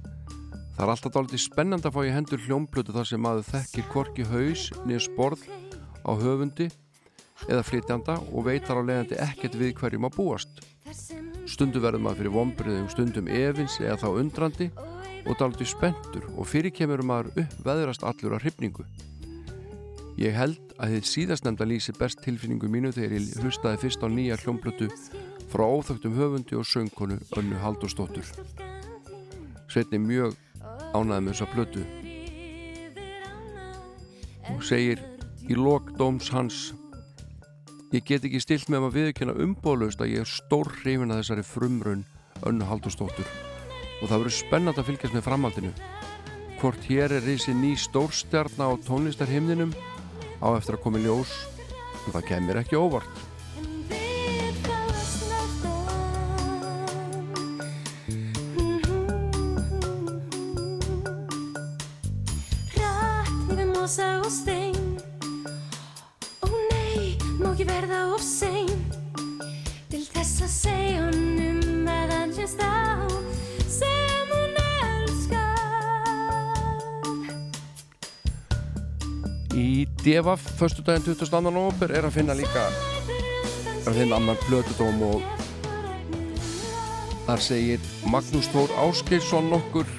Það 0.75 0.83
er 0.83 0.91
alltaf 0.91 1.11
dálítið 1.15 1.39
spennand 1.39 1.85
að 1.87 1.93
fá 1.95 2.01
í 2.03 2.11
hendur 2.11 2.41
hljómplötu 2.43 2.91
þar 2.91 3.07
sem 3.07 3.21
maður 3.23 3.45
þekkir 3.47 3.85
korki 3.93 4.25
haus 4.27 4.65
niður 4.83 5.05
sporð 5.05 5.45
á 6.03 6.11
höfundi 6.19 6.67
eða 7.47 7.63
flytjanda 7.63 8.17
og 8.27 8.47
veitar 8.49 8.79
á 8.79 8.83
leiðandi 8.83 9.19
ekkert 9.23 9.55
við 9.55 9.71
hverjum 9.79 10.07
að 10.09 10.17
búast. 10.17 10.59
Stundu 11.47 11.79
verður 11.79 12.03
maður 12.03 12.19
fyrir 12.19 12.35
vombriðum, 12.35 12.89
stundum 12.91 13.31
efins 13.31 13.77
eða 13.79 14.01
þá 14.03 14.07
undrandi 14.19 14.67
og 15.23 15.39
dálítið 15.39 15.71
spenntur 15.71 16.27
og 16.35 16.49
fyrir 16.51 16.75
kemur 16.75 17.05
maður 17.07 17.31
upp 17.45 17.55
veðrast 17.69 18.03
allur 18.03 18.35
að 18.35 18.43
hrifningu. 18.43 18.83
Ég 20.15 20.31
held 20.31 20.75
að 20.79 20.95
þið 20.95 21.09
síðastnemda 21.11 21.65
lýsi 21.67 21.93
best 21.97 22.21
tilfinningu 22.23 22.69
mínu 22.71 22.93
þegar 22.95 23.17
ég 23.17 23.33
hlustaði 23.43 23.81
fyrst 23.81 24.03
á 24.03 24.07
nýja 24.07 24.37
hljómplötu 24.39 24.87
frá 25.51 25.65
óþögtum 25.67 26.15
höfundi 26.15 26.55
og 26.55 26.67
söngkonu 26.67 27.19
Önnu 27.35 27.59
Haldursdóttur. 27.59 28.27
Sveitni 29.67 29.99
mjög 29.99 30.37
ánæði 30.95 31.21
með 31.25 31.33
þessa 31.33 31.47
plötu 31.51 31.83
og 34.53 34.63
segir 34.63 35.01
í 35.49 35.57
lok 35.57 35.91
dóms 35.99 36.29
hans 36.31 36.59
ég 37.91 38.05
get 38.07 38.25
ekki 38.27 38.41
stilt 38.43 38.69
með 38.71 38.87
að 38.87 38.97
viðkjöna 38.99 39.35
umbóðlaust 39.45 40.03
að 40.03 40.13
ég 40.13 40.23
er 40.23 40.31
stór 40.31 40.71
hrifin 40.79 41.11
að 41.11 41.23
þessari 41.23 41.45
frumraun 41.49 42.05
Önnu 42.45 42.67
Haldursdóttur 42.69 43.27
og 44.01 44.07
það 44.07 44.17
verður 44.19 44.37
spennand 44.37 44.79
að 44.79 44.87
fylgjast 44.91 45.17
með 45.17 45.27
framhaldinu 45.27 45.73
hvort 46.61 46.87
hér 46.87 47.17
er 47.17 47.25
reysi 47.25 47.55
ný 47.55 47.73
stórstjarna 47.79 48.71
á 48.71 48.73
tónlistarhimninum 48.87 49.75
á 50.41 50.47
eftir 50.55 50.77
að 50.77 50.83
koma 50.83 50.99
í 50.99 51.05
ljós. 51.05 51.31
En 52.05 52.13
það 52.15 52.27
kemur 52.31 52.61
ekki 52.63 52.79
óvart. 52.79 53.23
Til 69.95 70.01
þess 70.11 70.41
að 70.43 70.49
segja 70.51 71.03
honum 71.05 71.87
að 71.87 72.11
hann 72.11 72.33
sé 72.35 72.47
stá 72.49 72.71
Devaf, 80.05 80.41
föstudaginn 80.57 81.01
22. 81.01 81.39
november 81.49 81.89
er 81.89 82.05
að 82.05 82.19
finna 82.19 82.33
líka 82.37 82.61
er 82.69 83.87
að 83.89 83.95
finna 83.97 84.19
annan 84.19 84.37
blötudóm 84.43 84.99
og 85.01 85.23
þar 87.25 87.41
segir 87.41 87.87
Magnús 88.13 88.51
Þór 88.53 88.75
Áskeirsson 88.83 89.49
nokkur 89.49 89.89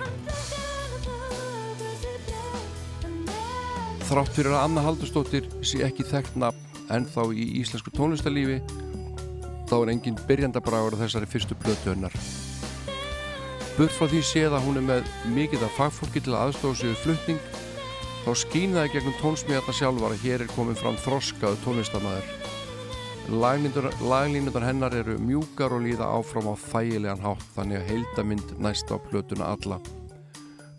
þrátt 4.06 4.30
fyrir 4.38 4.52
að 4.52 4.60
Anna 4.60 4.86
Haldursdóttir 4.86 5.50
sé 5.66 5.82
ekki 5.88 6.06
þekkt 6.06 6.38
nafn 6.38 6.86
en 6.94 7.10
þá 7.10 7.24
í 7.34 7.50
íslensku 7.64 7.90
tónlistarlífi 7.98 8.60
þá 9.66 9.76
er 9.80 9.94
engin 9.96 10.22
byrjandabræður 10.30 11.00
þessari 11.02 11.32
fyrstu 11.34 11.58
blötu 11.66 11.96
hennar 11.96 12.14
Burt 13.74 13.98
frá 13.98 14.06
því 14.06 14.22
séð 14.22 14.54
að 14.54 14.70
hún 14.70 14.78
er 14.78 14.90
með 14.94 15.14
mikið 15.34 15.66
af 15.66 15.78
fagfólki 15.82 16.22
til 16.22 16.38
að 16.38 16.44
aðstofa 16.46 16.84
sig 16.84 16.94
við 16.94 17.02
flutning 17.08 17.55
þá 18.26 18.32
skýn 18.42 18.74
það 18.74 18.88
í 18.88 18.92
gegnum 18.96 19.18
tónsmíðarna 19.22 19.78
sjálfar 19.78 20.16
að 20.16 20.26
hér 20.26 20.42
er 20.42 20.50
komin 20.50 20.78
fram 20.78 20.98
þroskaðu 20.98 21.62
tónlistamæður 21.62 22.46
laglínundar 23.26 24.62
hennar 24.62 24.94
eru 24.94 25.16
mjúkar 25.18 25.72
og 25.74 25.82
líða 25.82 26.06
áfram 26.14 26.46
á 26.50 26.54
þægilegan 26.54 27.22
hátt 27.24 27.46
þannig 27.56 27.80
að 27.80 27.88
heildamind 27.90 28.52
næst 28.62 28.90
á 28.90 28.96
plötuna 29.02 29.50
alla. 29.50 29.80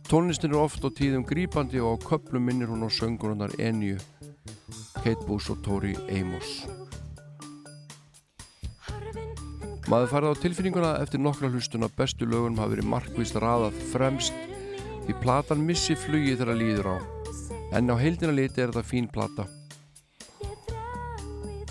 Tónlistin 0.08 0.56
er 0.56 0.62
oft 0.62 0.84
á 0.84 0.88
tíðum 0.88 1.26
grípandi 1.28 1.82
og 1.84 2.00
á 2.00 2.04
köplum 2.08 2.48
minnir 2.48 2.72
hún 2.72 2.88
á 2.88 2.90
söngunar 2.92 3.52
Enju 3.60 4.00
Kate 5.04 5.28
Bush 5.28 5.52
og 5.52 5.60
Tori 5.64 5.96
Amos. 6.08 6.64
Maður 9.88 10.12
farið 10.12 10.32
á 10.32 10.42
tilfinninguna 10.44 10.96
eftir 11.04 11.20
nokkra 11.20 11.52
hlustuna 11.52 11.92
bestu 11.92 12.28
lögunum 12.28 12.60
hafi 12.60 12.78
verið 12.78 12.92
markvist 12.92 13.36
raðað 13.40 13.76
fremst 13.92 14.36
því 15.04 15.20
platan 15.20 15.68
missi 15.68 15.96
flugi 15.96 16.36
þegar 16.36 16.60
líður 16.60 16.92
á 16.96 17.17
en 17.76 17.92
á 17.92 17.96
heildina 18.00 18.36
liti 18.36 18.64
er 18.64 18.72
þetta 18.72 18.88
fín 18.88 19.10
plata. 19.12 19.48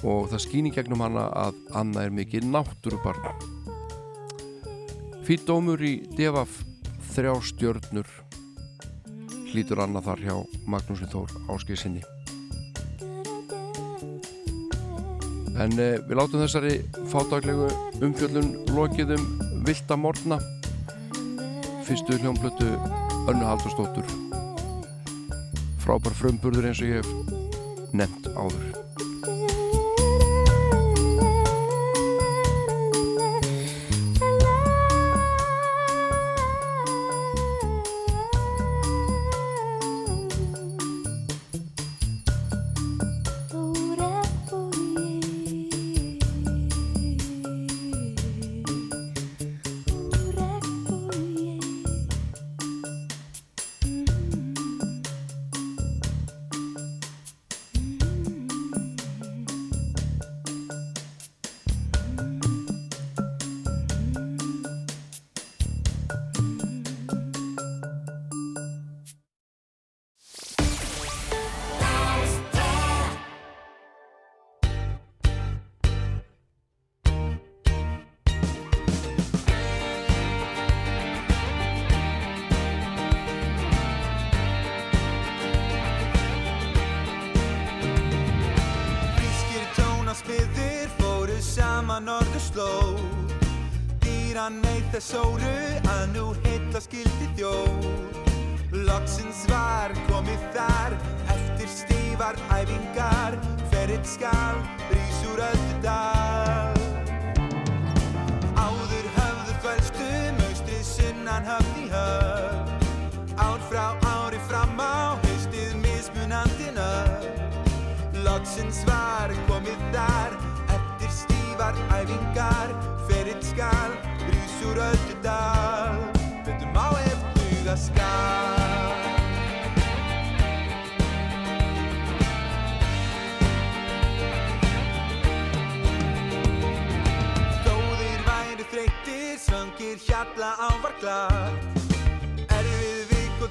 Og 0.05 0.29
það 0.31 0.45
skýni 0.45 0.73
gegnum 0.75 1.03
hana 1.03 1.29
að 1.47 1.61
Anna 1.79 2.05
er 2.07 2.15
mikið 2.15 2.51
náttúrubarn. 2.51 3.33
Fýtt 5.27 5.47
dómur 5.49 5.81
í 5.83 5.99
Devaf 6.19 6.61
þrjá 7.15 7.33
stjörnur 7.49 8.11
hlýtur 9.51 9.81
Anna 9.81 10.03
þar 10.05 10.21
hjá 10.21 10.35
Magnúsin 10.69 11.09
Þór 11.09 11.33
áskeiðsynni 11.55 12.03
en 15.57 15.79
eh, 15.81 15.97
við 16.05 16.19
látum 16.19 16.43
þessari 16.43 16.75
fátaglegu 17.09 17.71
umfjöllun 18.05 18.53
lokið 18.77 19.17
um 19.17 19.27
Vilda 19.65 19.97
Morna 19.97 20.41
fyrstu 21.89 22.21
hljómblötu 22.21 22.69
Önnu 23.31 23.49
Haldurstóttur 23.49 24.26
frábær 25.87 26.17
frumburður 26.19 26.67
eins 26.73 26.81
og 26.83 26.89
ég 26.91 26.99
hef 26.99 27.95
nefnt 27.95 28.27
áður 28.35 28.76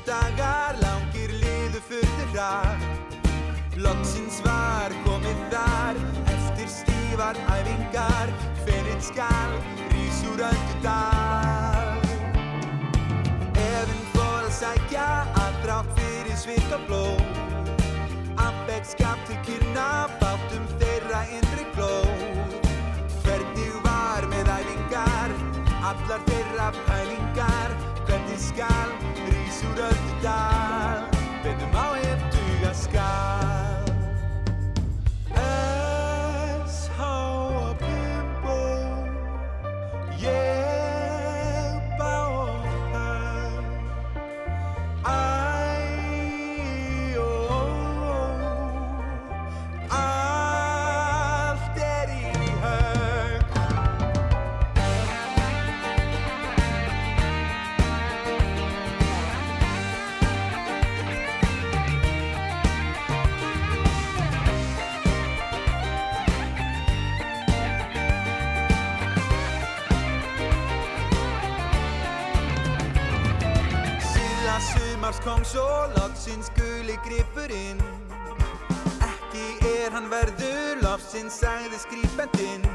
dagar, 0.06 0.78
langir 0.82 1.32
liðu 1.42 1.82
furðu 1.88 2.26
hratt 2.34 3.16
Loksins 3.82 4.38
var 4.46 4.94
komið 5.06 5.40
þar 5.52 5.98
eftir 6.32 6.70
stífar 6.72 7.40
æfingar 7.52 8.34
Ferill 8.66 9.02
skal, 9.04 9.56
rís 9.92 10.22
úr 10.32 10.42
öllu 10.48 10.78
dal. 10.84 11.92
Efinn 13.62 14.06
fór 14.14 14.46
að 14.46 14.54
sækja 14.60 15.08
að 15.44 15.60
drátt 15.66 15.92
fyrir 16.00 16.40
svit 16.40 16.78
og 16.78 16.86
blóð 16.90 17.44
Ambeg 18.46 18.88
skap 18.88 19.22
til 19.30 19.40
kyrna, 19.48 19.88
bátum 20.22 20.66
þeirra 20.80 21.24
innri 21.34 21.66
glóð. 21.74 22.62
Hvernig 23.26 23.78
var 23.86 24.28
með 24.34 24.54
æfingar, 24.60 25.36
allar 25.92 26.26
þeirra 26.30 26.72
pælingar 26.84 27.85
Hvernig 28.36 28.48
skal, 28.56 28.90
rís 29.32 29.64
úr 29.64 29.80
öllu 29.80 30.16
dal. 30.24 31.08
Veitum 31.44 31.72
á 31.72 31.88
ef 31.96 32.20
duga 32.36 32.74
svo 75.52 75.70
loksins 75.98 76.50
guli 76.58 76.98
gripurinn 77.06 77.84
Kannski 79.36 79.48
er 79.84 79.94
hann 79.94 80.10
verður 80.10 80.82
lofsins 80.82 81.40
sagði 81.44 81.80
skrýpendinn 81.86 82.68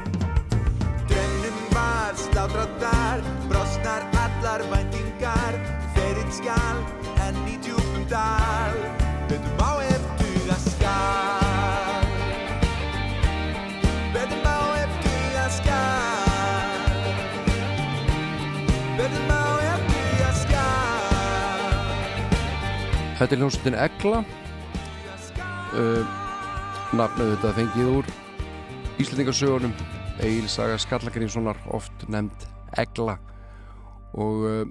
Draunum 1.11 1.61
var 1.75 2.17
slátrað 2.27 2.75
þar 2.83 3.25
Brostnar 3.51 4.11
allar 4.41 4.61
væntingar. 4.71 5.57
Ferill 5.95 6.31
skal 6.33 6.81
enn 7.27 7.37
í 7.45 7.59
djúpum 7.61 8.07
dal. 8.09 8.81
Betum 9.29 9.61
á 9.61 9.71
ef 9.85 10.09
duga 10.23 10.57
skal 10.65 11.40
Þetta 23.21 23.35
er 23.35 23.41
hljómsveitin 23.43 23.75
Egla. 23.77 24.19
Uh, 25.77 26.13
Nafnið 26.97 27.27
þetta 27.35 27.51
fengið 27.53 27.91
úr 27.99 28.09
Íslandingasögunum 29.03 29.75
Egil 30.25 30.47
Saga 30.49 30.79
Skallagrinssonar 30.81 31.59
oft 31.77 32.07
nefnd 32.09 32.47
Egla. 32.81 33.19
Og 34.17 34.41
uh, 34.49 34.65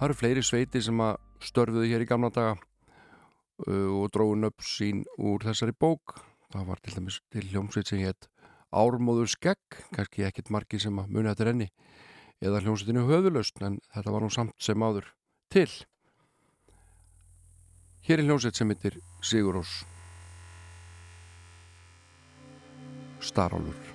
það 0.00 0.04
eru 0.08 0.18
fleiri 0.18 0.44
sveiti 0.50 0.82
sem 0.82 0.98
að 0.98 1.14
störfuðu 1.46 1.86
hér 1.92 2.02
í 2.02 2.10
gamla 2.10 2.34
daga 2.34 2.58
uh, 2.58 4.02
og 4.02 4.10
dróðun 4.10 4.50
upp 4.50 4.66
sín 4.66 5.06
úr 5.22 5.46
þessari 5.46 5.78
bók. 5.78 6.18
Það 6.50 6.68
var 6.74 6.82
til 6.82 6.98
dæmis 6.98 7.22
til 7.30 7.46
hljómsveit 7.52 7.94
sem 7.94 8.02
hétt 8.02 8.26
Ármóður 8.74 9.30
skegg 9.30 9.84
kannski 9.94 10.26
ekkit 10.26 10.50
margi 10.50 10.82
sem 10.82 10.98
að 10.98 11.14
muni 11.14 11.30
þetta 11.30 11.52
renni 11.52 11.70
eða 12.42 12.66
hljómsveitinu 12.66 13.06
höfðulaust 13.06 13.62
en 13.62 13.78
þetta 13.94 14.10
var 14.10 14.26
nú 14.26 14.34
samt 14.34 14.58
sem 14.58 14.82
áður 14.82 15.14
til 15.54 15.70
Hér 18.06 18.20
er 18.22 18.28
hljómsveit 18.28 18.54
sem 18.54 18.70
heitir 18.70 19.00
Sigurós 19.18 19.82
Starálfur 23.18 23.74
Blá 23.74 23.85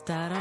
estar 0.00 0.32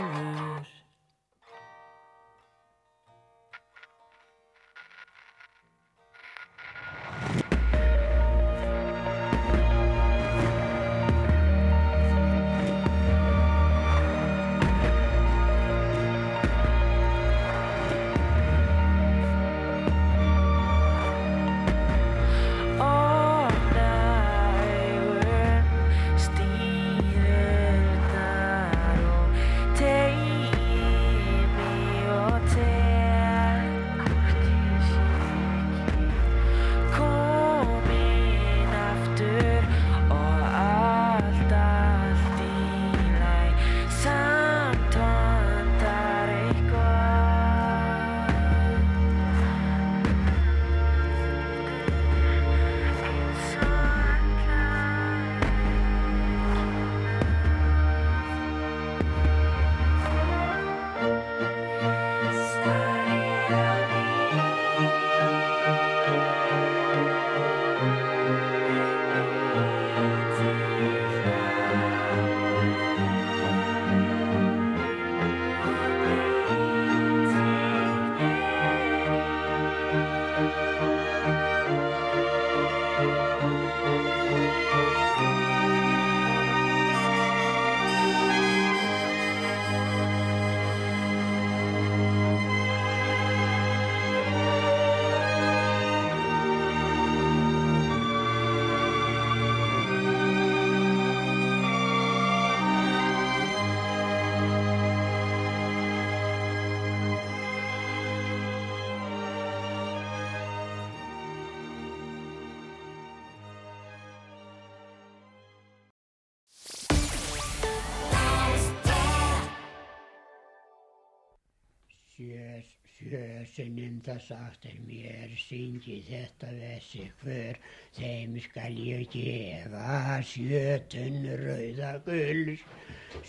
sjösunum 122.99 123.99
það 124.05 124.19
sagt 124.27 124.65
er 124.71 124.79
mér 124.87 125.35
syngi 125.43 125.99
þetta 126.07 126.49
vessi 126.55 127.05
hver 127.21 127.59
þeim 127.99 128.35
skal 128.47 128.79
ég 128.85 129.05
gefa 129.13 130.17
sjötun 130.31 131.29
rauða 131.43 131.93
gulls 132.09 132.65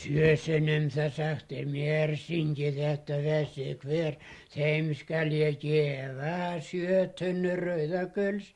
sjösunum 0.02 0.90
það 0.96 1.14
sagt 1.20 1.54
er 1.60 1.70
mér 1.76 2.16
syngi 2.24 2.74
þetta 2.80 3.22
vessi 3.28 3.70
hver 3.84 4.18
þeim 4.56 4.92
skal 5.04 5.30
ég 5.38 5.62
gefa 5.62 6.36
sjötun 6.72 7.48
rauða 7.64 8.04
gulls 8.18 8.52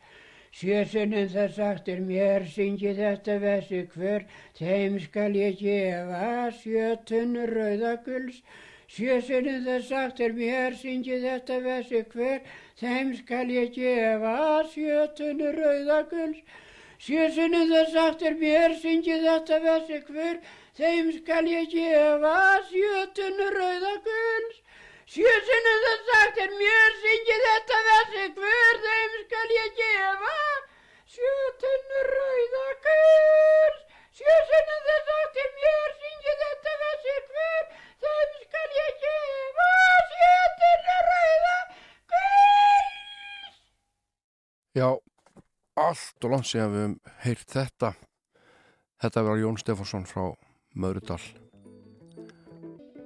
Sjösunum 0.55 1.25
það 1.33 1.49
sagt 1.55 1.89
er 1.91 2.01
mér, 2.09 2.45
syngi 2.47 2.93
þetta 2.95 3.35
vessi 3.43 3.81
hver, 3.95 4.23
þeim 4.55 5.01
skal 5.03 5.35
ég 5.35 5.57
gefa 5.59 6.29
sjötun 6.61 7.33
rauðaguls. 7.51 8.37
Sjösunum 8.93 9.65
það 9.65 9.87
sagt 9.89 10.21
er 10.21 10.35
mér, 10.37 10.75
syngi 10.77 11.17
þetta 11.23 11.61
vessi 11.65 12.03
hver, 12.13 12.43
þeim 12.81 13.15
skal 13.17 13.47
ég 13.51 13.73
gefa 13.73 14.35
sjötun 14.73 15.41
rauðaguls. 15.57 16.43
Sjösunum 17.01 17.73
það 17.73 17.89
sagt 17.95 18.23
er 18.23 18.37
mér, 18.43 18.77
syngi 18.83 19.17
þetta 19.25 19.61
vessi 19.65 20.03
hver, 20.11 20.37
þeim 20.77 21.11
skal 21.17 21.49
ég 21.49 21.71
gefa 21.73 22.37
sjötun 22.69 23.41
rauðaguls. 23.57 24.61
Sjösunum 25.15 25.81
það 25.87 26.05
sagt 26.11 26.39
er 26.45 26.53
mér, 26.61 26.95
syngi 27.01 27.41
þetta 27.47 27.81
vessi 27.89 28.29
hver, 28.37 28.79
þeim 28.85 29.17
skal 29.25 29.49
ég 29.57 29.75
gefa 29.81 30.37
sjötun 31.17 31.91
rauðaguls. 32.13 33.83
Sjösunum 34.21 34.87
það 34.89 35.11
sagt 35.11 35.43
er 35.45 35.51
mér, 35.59 35.97
syngi 36.05 36.37
þetta 36.45 36.79
vessi 36.85 37.19
hver, 37.33 37.67
þeim 38.05 38.33
skal 38.45 38.69
ég 38.79 39.03
gefa 39.05 39.69
sjötun 40.15 40.89
rauðaguls. 41.11 41.79
Já, 44.75 44.89
allt 45.87 46.27
og 46.27 46.35
langt 46.35 46.51
síðan 46.51 46.75
við 46.75 46.85
höfum 46.85 46.99
heyrt 47.25 47.49
þetta. 47.59 47.95
Þetta 49.05 49.25
var 49.27 49.41
Jón 49.43 49.59
Stefánsson 49.61 50.07
frá 50.09 50.25
Möðrudal 50.75 51.23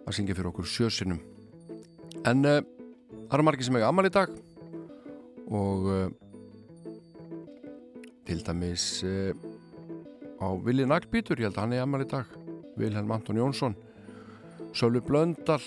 að 0.08 0.16
syngja 0.16 0.36
fyrir 0.36 0.50
okkur 0.52 0.68
sjösinum. 0.68 1.20
En 2.26 2.44
uh, 2.48 2.62
það 3.28 3.34
eru 3.36 3.46
margir 3.46 3.68
sem 3.68 3.76
eiga 3.76 3.90
amal 3.90 4.08
í 4.08 4.12
dag 4.12 4.32
og 5.48 5.88
uh, 5.88 6.08
til 8.28 8.40
dæmis 8.44 8.86
uh, 9.04 9.32
á 10.40 10.46
Vili 10.64 10.86
Naglbítur, 10.88 11.40
ég 11.40 11.48
held 11.48 11.58
að 11.58 11.66
hann 11.66 11.76
er 11.76 11.84
amal 11.84 12.04
í 12.04 12.08
dag, 12.08 12.30
Vilhelm 12.78 13.12
Anton 13.12 13.40
Jónsson, 13.40 13.76
Sölu 14.72 15.00
Blöndal, 15.00 15.62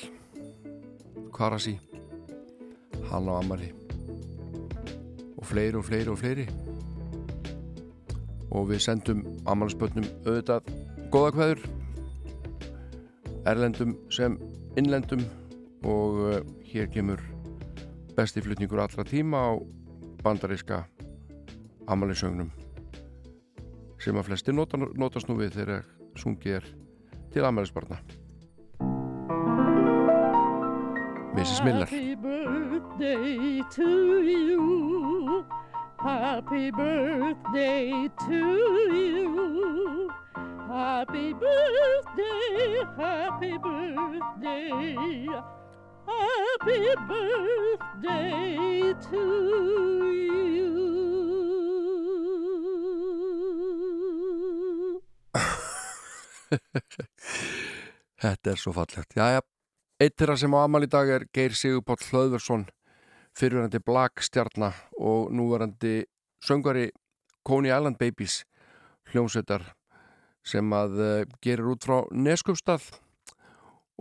Karasi, 1.33 1.79
hann 3.09 3.27
á 3.27 3.33
amali 3.39 3.71
og 5.37 5.45
fleiri 5.45 5.77
og 5.77 5.85
fleiri 5.85 6.09
og 6.09 6.19
fleiri. 6.21 6.45
Og 8.51 8.69
við 8.69 8.83
sendum 8.85 9.23
amalispötnum 9.49 10.05
auðvitað 10.25 10.69
góða 11.11 11.33
kveður. 11.35 11.61
Erlendum 13.49 13.95
sem 14.13 14.37
innlendum. 14.77 15.23
Og 15.81 16.19
uh, 16.21 16.39
hér 16.61 16.91
kemur 16.93 17.23
besti 18.15 18.43
flutningur 18.45 18.83
allra 18.83 19.03
tíma 19.07 19.39
á 19.49 19.51
bandaríska 20.21 20.83
amalisögnum 21.89 22.51
sem 24.01 24.17
að 24.17 24.29
flesti 24.29 24.53
nota, 24.53 24.77
notast 24.77 25.29
nú 25.29 25.39
við 25.41 25.57
þegar 25.57 25.85
sungið 26.17 26.59
er 26.59 26.69
til 27.33 27.45
amalisbarna 27.47 27.97
Mrs. 31.35 31.63
Miller 31.63 31.85
Happy 31.85 32.15
birthday 32.15 33.61
to 33.71 34.21
you. 34.21 35.45
Happy 35.99 36.71
birthday 36.71 38.09
to 38.27 38.37
you. 38.91 40.11
Happy 40.67 41.33
birthday, 41.33 42.83
happy 42.97 43.57
birthday. 43.57 45.27
Happy 46.07 46.95
birthday 47.07 48.93
to 49.09 49.21
you. 50.13 50.31
Þetta 58.21 58.51
er 58.51 58.55
svo 58.59 58.71
fallegt. 58.75 59.15
Jæja, 59.15 59.39
eitt 60.01 60.17
þeirra 60.17 60.37
sem 60.39 60.55
á 60.57 60.59
amal 60.65 60.81
í 60.81 60.89
dag 60.89 61.09
er 61.13 61.27
Geir 61.29 61.53
Sigurpáll 61.53 62.01
Hlöðversson, 62.07 62.65
fyrirverandi 63.37 63.81
Black 63.85 64.23
stjarnar 64.25 64.79
og 64.97 65.29
núverandi 65.29 66.07
söngari 66.41 66.89
Coney 67.45 67.69
Island 67.69 67.99
Babies, 68.01 68.41
hljómsveitar 69.11 69.67
sem 70.47 70.73
að 70.73 70.97
uh, 70.97 71.13
gerir 71.43 71.69
út 71.69 71.85
frá 71.85 72.01
Neskjöfstað 72.09 72.87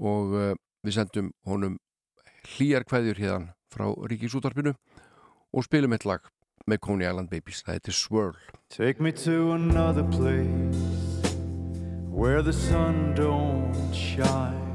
og 0.01 0.33
uh, 0.33 0.53
við 0.81 0.97
sendum 0.97 1.33
honum 1.45 1.77
hlýjar 2.55 2.87
kveðjur 2.89 3.21
hérna 3.21 3.53
frá 3.71 3.91
Ríkisútarpinu 4.09 4.73
og 5.53 5.67
spilum 5.67 5.93
eitt 5.93 6.09
lag 6.09 6.25
með 6.69 6.81
Coney 6.87 7.09
Island 7.09 7.29
Babies, 7.29 7.61
það 7.67 7.77
heitir 7.77 7.97
Swirl. 7.97 8.41
Take 8.73 9.03
me 9.03 9.13
to 9.13 9.53
another 9.53 10.05
place 10.05 10.81
where 12.09 12.43
the 12.43 12.53
sun 12.53 13.15
don't 13.15 13.75
shine, 13.93 14.70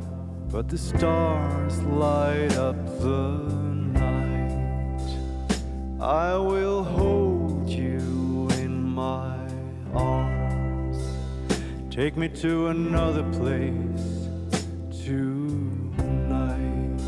but 0.56 0.70
the 0.70 0.78
stars 0.78 1.84
light 1.84 2.56
up 2.56 2.78
the 3.02 3.28
night. 3.92 5.02
I 6.00 6.38
will 6.38 6.82
hold 6.82 7.68
you 7.68 8.48
in 8.52 8.82
my 8.82 9.38
arms. 9.94 10.98
Take 11.90 12.16
me 12.16 12.30
to 12.30 12.68
another 12.68 13.24
place 13.34 14.30
tonight. 15.04 17.02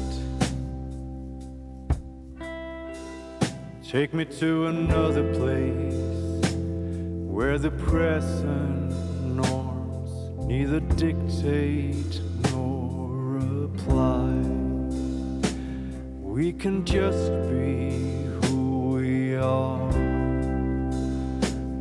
Take 3.82 4.14
me 4.14 4.26
to 4.26 4.66
another 4.66 5.24
place 5.36 6.54
where 7.32 7.58
the 7.58 7.72
present 7.72 8.92
norms 9.24 10.12
neither 10.50 10.82
dictate 10.82 12.20
apply. 13.88 14.34
We 16.22 16.54
can 16.54 16.86
just 16.86 17.32
be 17.50 17.92
who 18.42 18.96
we 18.96 19.36
are, 19.36 19.90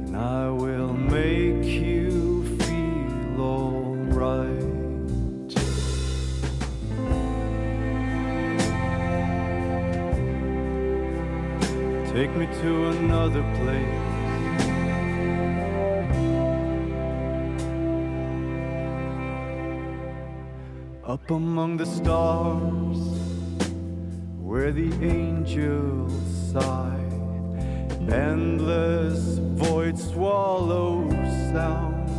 and 0.07 0.17
I 0.17 0.49
will 0.49 0.93
make 0.93 1.65
you 1.65 2.45
feel 2.61 3.41
alright. 3.41 4.63
Take 12.13 12.35
me 12.37 12.47
to 12.63 12.87
another 12.89 13.43
place. 13.59 13.96
Up 21.07 21.31
among 21.31 21.77
the 21.77 21.87
stars, 21.87 22.99
where 24.41 24.73
the 24.73 24.93
angels 25.05 26.13
sigh, 26.51 26.99
endless 28.11 29.39
void 29.39 29.97
swallow 29.97 31.09
sound 31.53 32.11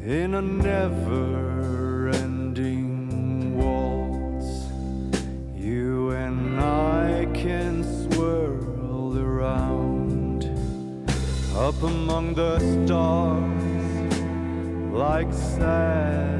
in 0.00 0.34
a 0.34 0.40
never 0.40 2.10
ending 2.10 3.58
waltz. 3.58 4.70
You 5.52 6.10
and 6.10 6.60
I 6.60 7.26
can 7.34 7.82
swirl 7.82 9.18
around 9.18 10.44
up 11.56 11.82
among 11.82 12.34
the 12.34 12.60
stars 12.60 14.22
like 14.92 15.32
satellites. 15.32 16.37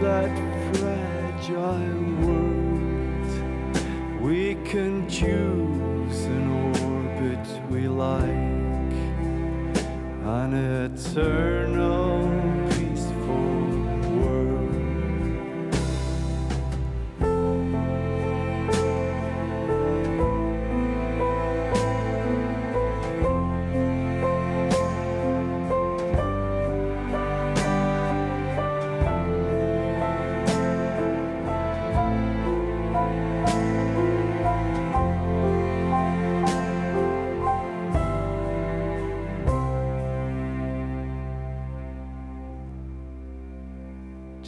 That 0.00 0.32
fragile 0.76 2.04
world. 2.24 3.32
We 4.22 4.54
can 4.64 5.06
choose 5.10 6.24
an 6.24 6.46
orbit 6.74 7.46
we 7.70 7.86
like, 7.86 8.94
an 10.24 10.54
eternal 10.54 11.69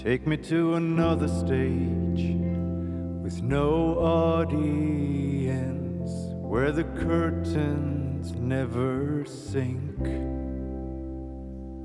Take 0.02 0.26
me 0.26 0.36
to 0.36 0.74
another 0.74 1.28
stage 1.28 2.34
with 3.22 3.40
no 3.40 3.96
audience 4.00 4.50
where 6.40 6.72
the 6.72 6.82
curtains 6.82 8.32
never 8.32 9.24
sink. 9.24 10.00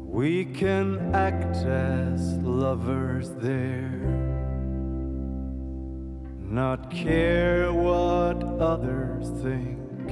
We 0.03 0.45
can 0.45 1.13
act 1.13 1.57
as 1.57 2.39
lovers 2.39 3.29
there, 3.35 4.01
not 6.41 6.89
care 6.89 7.71
what 7.71 8.43
others 8.59 9.29
think. 9.43 10.09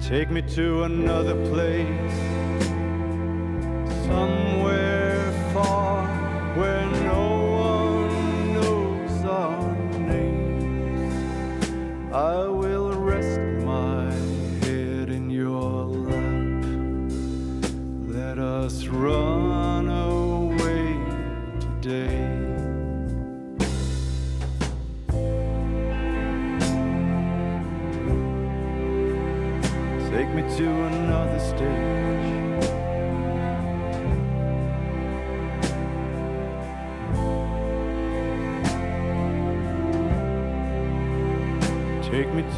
Take 0.00 0.30
me 0.30 0.42
to 0.42 0.84
another 0.84 1.34
place, 1.46 2.14
somewhere 4.06 5.32
far 5.52 5.93
where 6.56 6.86
no 6.86 7.24
one 7.66 8.54
knows 8.54 9.24
our 9.24 9.74
names. 9.98 11.14
I 12.12 12.46
will 12.46 12.92
rest 12.92 13.40
my 13.64 14.12
head 14.64 15.10
in 15.10 15.30
your 15.30 15.86
lap. 15.86 17.60
Let 18.06 18.38
us 18.38 18.86
run 18.86 19.88
away 19.88 20.96
today. 21.60 22.30
Take 30.12 30.28
me 30.28 30.42
to 30.56 30.66
another 30.84 31.40
stage. 31.40 32.03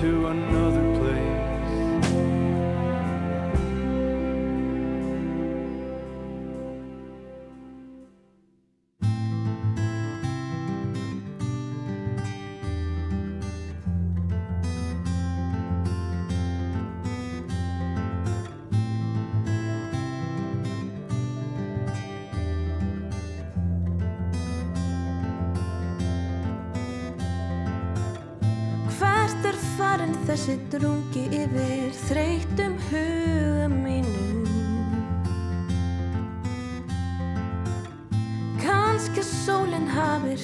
To 0.00 0.26
another 0.26 0.95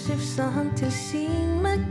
hafi 0.03 0.17
hrifsað 0.17 0.55
hann 0.57 0.71
til 0.75 0.89
sín 0.91 1.51
með 1.63 1.83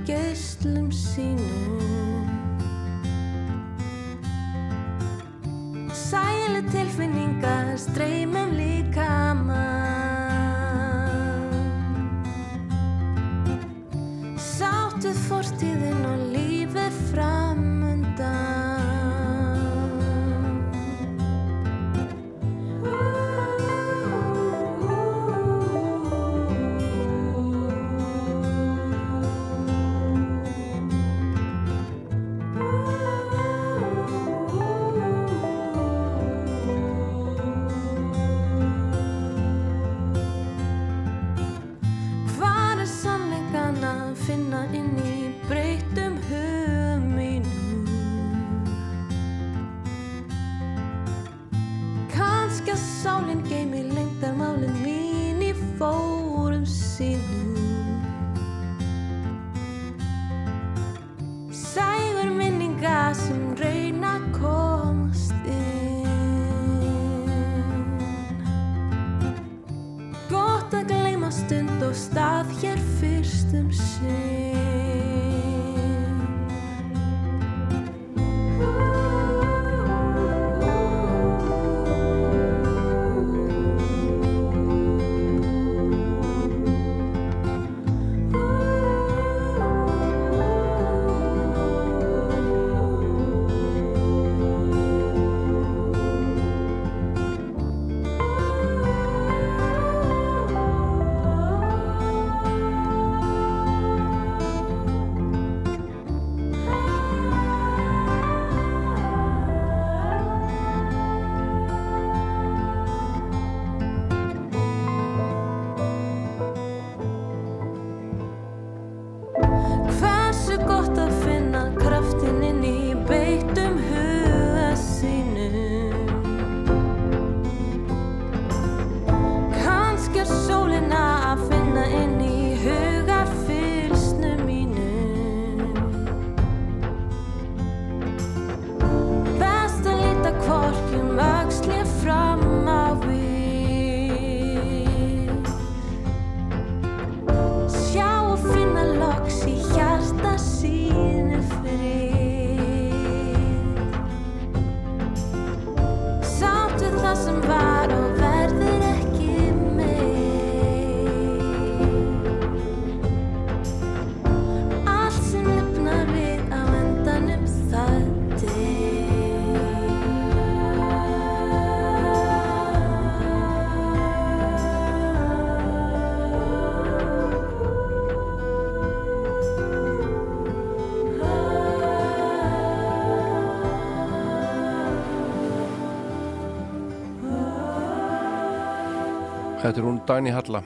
Þetta 189.72 189.80
er 189.80 189.88
hún 189.88 189.99
Dæni 190.03 190.31
Halla 190.35 190.60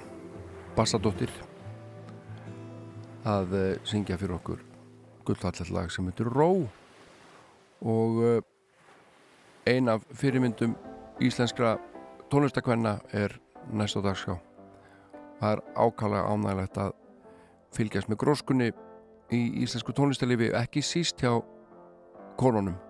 Bassadóttir 0.73 1.30
að 3.30 3.52
uh, 3.53 3.65
syngja 3.86 4.15
fyrir 4.18 4.34
okkur 4.40 4.64
gullallet 5.27 5.69
lag 5.69 5.91
sem 5.94 6.07
heitir 6.10 6.26
Ró. 6.34 6.48
Og 7.86 8.18
uh, 8.18 8.40
ein 9.69 9.91
af 9.94 10.07
fyrirmyndum 10.10 10.73
íslenskra 11.22 11.76
tónlistakvenna 12.34 12.95
er 13.14 13.36
næst 13.69 14.02
á 14.02 14.02
dagskrá. 14.07 14.40
Það 15.38 15.52
er 15.52 15.64
ákala 15.86 16.26
ánægilegt 16.26 16.82
að 16.88 16.98
fylgjast 17.77 18.10
með 18.10 18.22
gróskunni 18.26 18.72
í 19.30 19.44
íslensku 19.68 19.94
tónlistalifi 19.94 20.49
ekki 20.64 20.82
síst 20.82 21.22
hjá 21.22 21.44
konunum. 22.41 22.82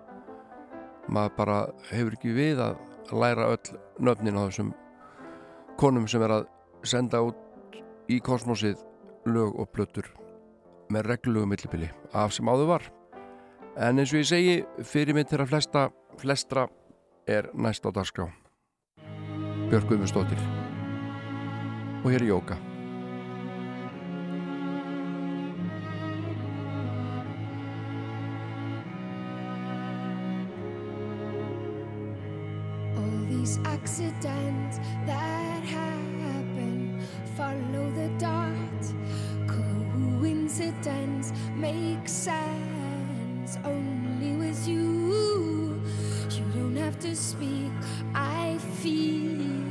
Maður 1.12 1.38
bara 1.42 1.60
hefur 1.92 2.16
ekki 2.16 2.32
við 2.40 2.64
að 2.70 2.80
læra 3.12 3.52
öll 3.52 3.80
nöfnin 4.00 4.40
á 4.40 4.48
þessum 4.48 4.72
konum 5.76 6.06
sem 6.08 6.22
er 6.24 6.32
að 6.38 6.46
senda 6.86 7.20
út 7.24 7.80
í 8.08 8.20
kosmosið 8.24 8.80
lög 9.26 9.58
og 9.60 9.68
plötur 9.74 10.08
með 10.92 11.10
reglulegu 11.10 11.48
millibili 11.50 11.90
af 12.14 12.34
sem 12.34 12.48
áður 12.48 12.70
var. 12.76 12.86
En 13.76 13.98
eins 14.00 14.12
og 14.14 14.22
ég 14.22 14.28
segi 14.30 14.56
fyrirmynd 14.88 15.28
þeirra 15.28 15.48
flesta 15.50 15.88
flestra 16.20 16.68
er 17.28 17.50
næst 17.52 17.84
á 17.84 17.90
dagskrá. 17.92 18.30
Björk 19.68 19.90
Guðmundsdóttir. 19.90 20.40
Og 22.04 22.10
hér 22.14 22.22
er 22.22 22.28
Jóka. 22.30 22.56
All 32.96 33.26
these 33.28 33.58
accidents 33.66 34.78
that 35.06 35.35
follow 37.56 37.90
the 37.90 38.08
dot. 38.18 38.52
Coincidence 39.46 41.32
makes 41.54 42.12
sense 42.12 43.58
only 43.64 44.36
with 44.36 44.66
you. 44.68 45.80
You 46.30 46.44
don't 46.54 46.76
have 46.76 46.98
to 47.00 47.14
speak. 47.14 47.72
I 48.14 48.58
feel 48.80 49.65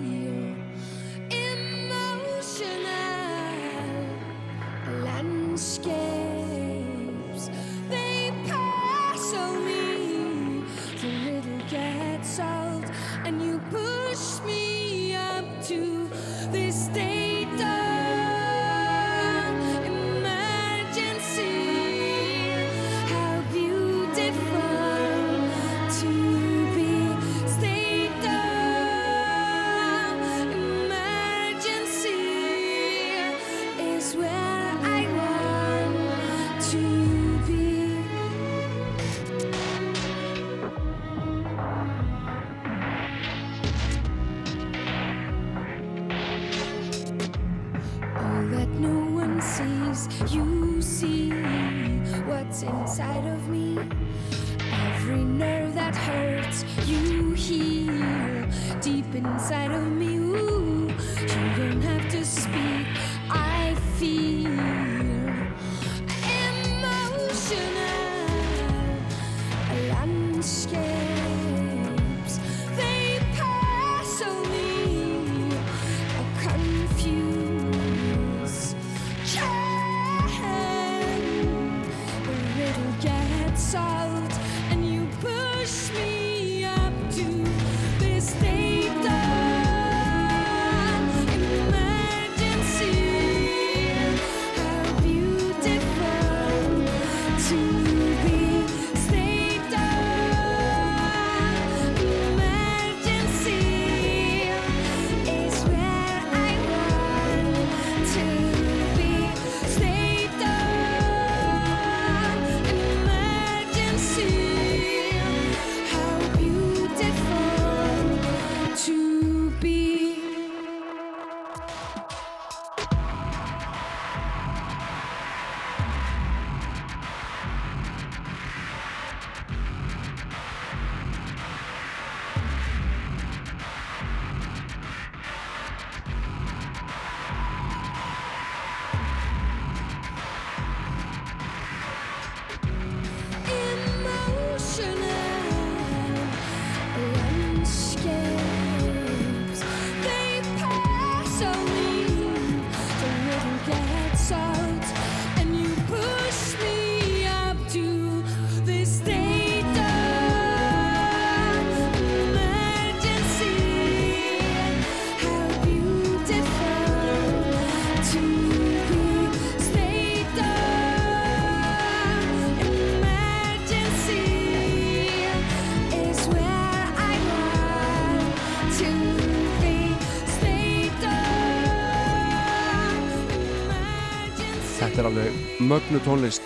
mögnu 185.65 185.99
tónlist 186.05 186.43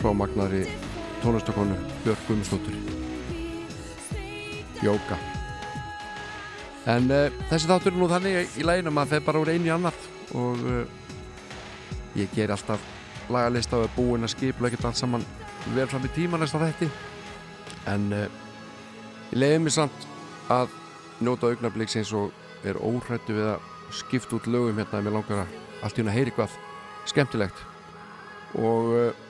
frá 0.00 0.10
magnari 0.12 0.64
tónlistakonu 1.22 1.76
Björk 2.04 2.22
Guðmundsdóttur. 2.26 2.74
Jóka. 4.82 5.18
En 6.86 7.06
uh, 7.10 7.28
þessi 7.50 7.68
þáttur 7.70 7.92
er 7.92 8.00
nú 8.00 8.08
þannig 8.10 8.58
í 8.58 8.66
læginu 8.66 8.90
að 8.90 8.96
maður 8.96 9.12
fer 9.12 9.26
bara 9.28 9.42
úr 9.42 9.50
einu 9.52 9.68
í 9.68 9.72
annað 9.74 10.00
og 10.38 10.64
uh, 10.66 10.80
ég 12.18 12.34
ger 12.34 12.54
alltaf 12.54 12.82
lagalista 13.30 13.78
og 13.78 13.86
er 13.86 13.94
búinn 13.94 14.26
að 14.26 14.34
skipla 14.34 14.70
ekkert 14.70 14.88
allt 14.90 15.00
saman 15.00 15.28
vel 15.76 15.86
fram 15.90 16.06
í 16.06 16.12
tíma 16.18 16.42
næsta 16.42 16.62
þætti. 16.62 16.90
En 17.92 18.10
uh, 18.14 18.26
ég 19.30 19.38
leiði 19.44 19.62
mig 19.62 19.76
samt 19.78 20.10
að 20.50 20.74
njóta 21.22 21.52
augnabliksins 21.52 22.10
og 22.18 22.34
er 22.66 22.82
óhrættu 22.82 23.38
við 23.38 23.54
að 23.54 23.72
skipta 24.02 24.40
út 24.40 24.50
lögum 24.50 24.82
hérna. 24.82 24.98
Að 24.98 25.06
mér 25.06 25.18
langar 25.20 25.46
að 25.46 25.56
allt 25.86 26.02
að 26.02 26.14
heyri 26.18 26.34
hvað 26.34 26.60
skemmtilegt 27.06 27.66
og 28.56 28.92
uh, 28.92 29.24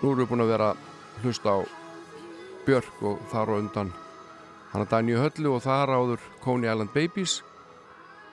nú 0.00 0.12
erum 0.12 0.22
við 0.22 0.30
búin 0.30 0.44
að 0.44 0.52
vera 0.54 0.70
að 0.72 1.24
hlusta 1.24 1.56
á 1.56 1.58
Björk 2.66 3.04
og 3.08 3.22
þar 3.32 3.52
á 3.52 3.54
undan 3.56 3.92
hana 4.72 4.88
Dænju 4.88 5.20
Höllu 5.20 5.54
og 5.56 5.64
þar 5.64 5.94
áður 5.96 6.26
Coney 6.44 6.70
Island 6.70 6.92
Babies. 6.94 7.40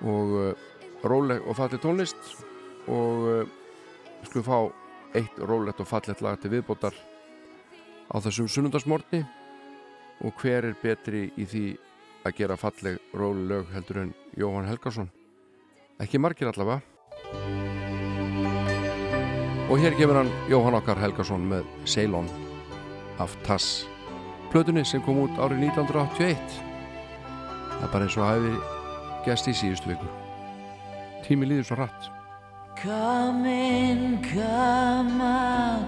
Og 0.03 0.35
uh, 0.37 0.67
róleg 1.07 1.41
og 1.47 1.57
falli 1.57 1.79
tónlist. 1.81 2.35
Og 2.87 3.29
uh, 3.31 3.55
skulum 4.27 4.45
fá 4.45 4.59
eitt 5.17 5.39
rólegt 5.39 5.81
og 5.81 5.89
fallett 5.89 6.21
lag 6.21 6.39
til 6.41 6.51
viðbótar 6.53 6.95
á 8.11 8.15
þessum 8.23 8.49
sunnundarsmorni 8.51 9.23
og 10.25 10.41
hver 10.41 10.69
er 10.71 10.79
betri 10.81 11.27
í 11.37 11.45
því 11.45 11.65
að 12.27 12.37
gera 12.41 12.59
falleg 12.59 12.99
róli 13.15 13.47
lög 13.51 13.71
heldur 13.75 14.03
en 14.03 14.13
Jóhann 14.39 14.69
Helgarsson 14.69 15.11
ekki 16.03 16.21
margir 16.21 16.51
allavega 16.51 17.66
og 19.68 19.80
hér 19.80 19.95
gefur 19.99 20.15
hann 20.15 20.31
Jóhann 20.48 20.77
okkar 20.77 20.99
Helgarsson 21.02 21.44
með 21.49 21.65
Ceylon 21.85 22.30
af 23.19 23.34
Tass. 23.44 23.85
Plötunni 24.52 24.85
sem 24.88 25.02
kom 25.03 25.19
út 25.26 25.39
árið 25.44 25.68
1981 25.68 26.61
það 27.77 27.84
er 27.84 27.91
bara 27.94 28.06
eins 28.07 28.18
og 28.18 28.26
hafi 28.26 28.53
gæst 29.26 29.49
í 29.52 29.56
síðustu 29.57 29.91
viku. 29.91 30.07
Tími 31.26 31.49
líður 31.49 31.68
svo 31.68 31.81
rætt 31.81 32.14
Come 32.77 33.49
in, 33.49 34.22
come 34.22 35.19
out, 35.19 35.88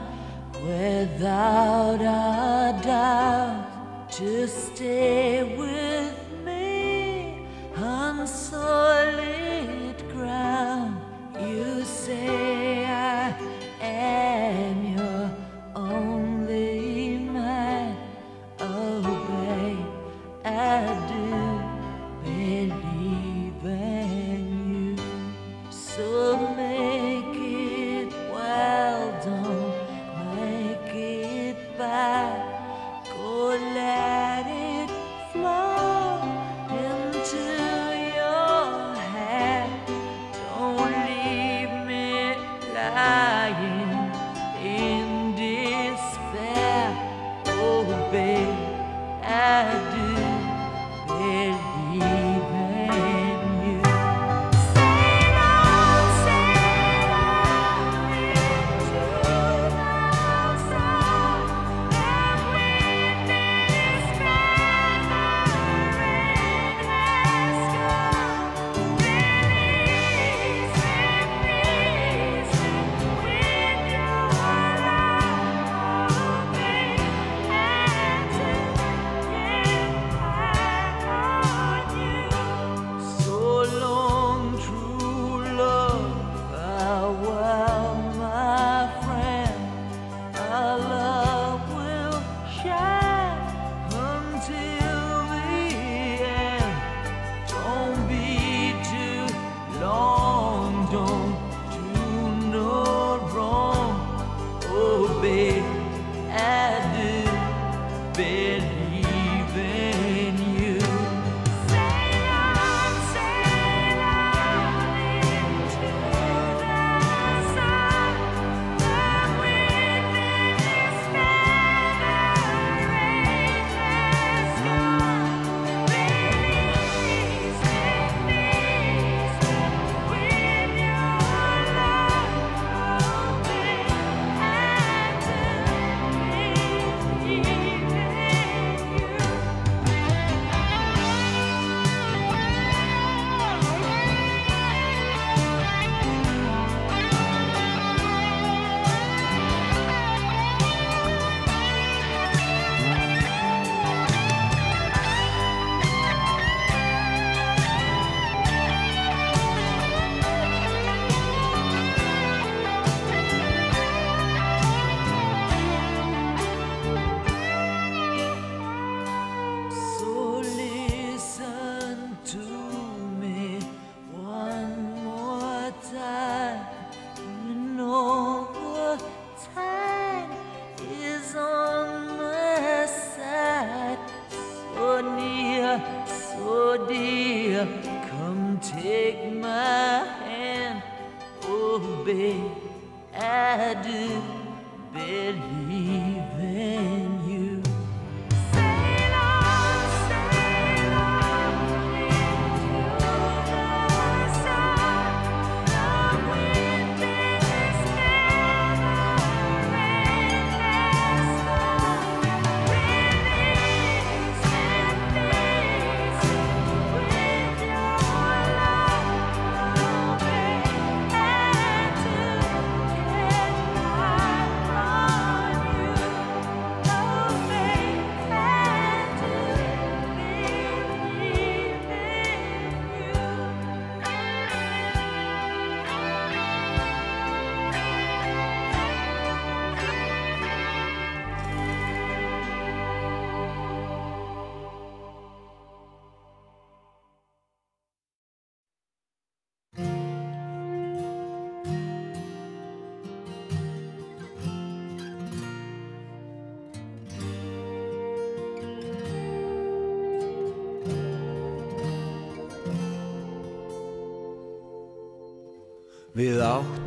without 0.65 2.01
a 2.01 2.73
doubt, 2.83 4.09
to 4.11 4.47
stay 4.47 5.43
with 5.55 6.17
me 6.43 7.45
on 7.77 8.25
solid 8.25 10.01
ground. 10.11 10.97
You 11.39 11.85
say 11.85 12.85
I 12.85 13.35
Samuel. 13.99 14.88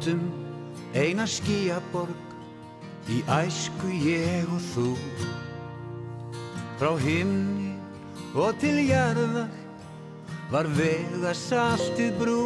Áttum 0.03 0.33
eina 0.99 1.27
skíaborg 1.27 2.11
í 3.07 3.23
æsku 3.31 3.87
ég 4.03 4.49
og 4.51 4.63
þú. 4.73 4.89
Frá 6.79 6.91
himni 6.99 7.77
og 8.35 8.59
til 8.59 8.83
jarðar 8.89 9.47
var 10.51 10.67
vega 10.75 11.33
saltið 11.35 12.19
brú. 12.19 12.43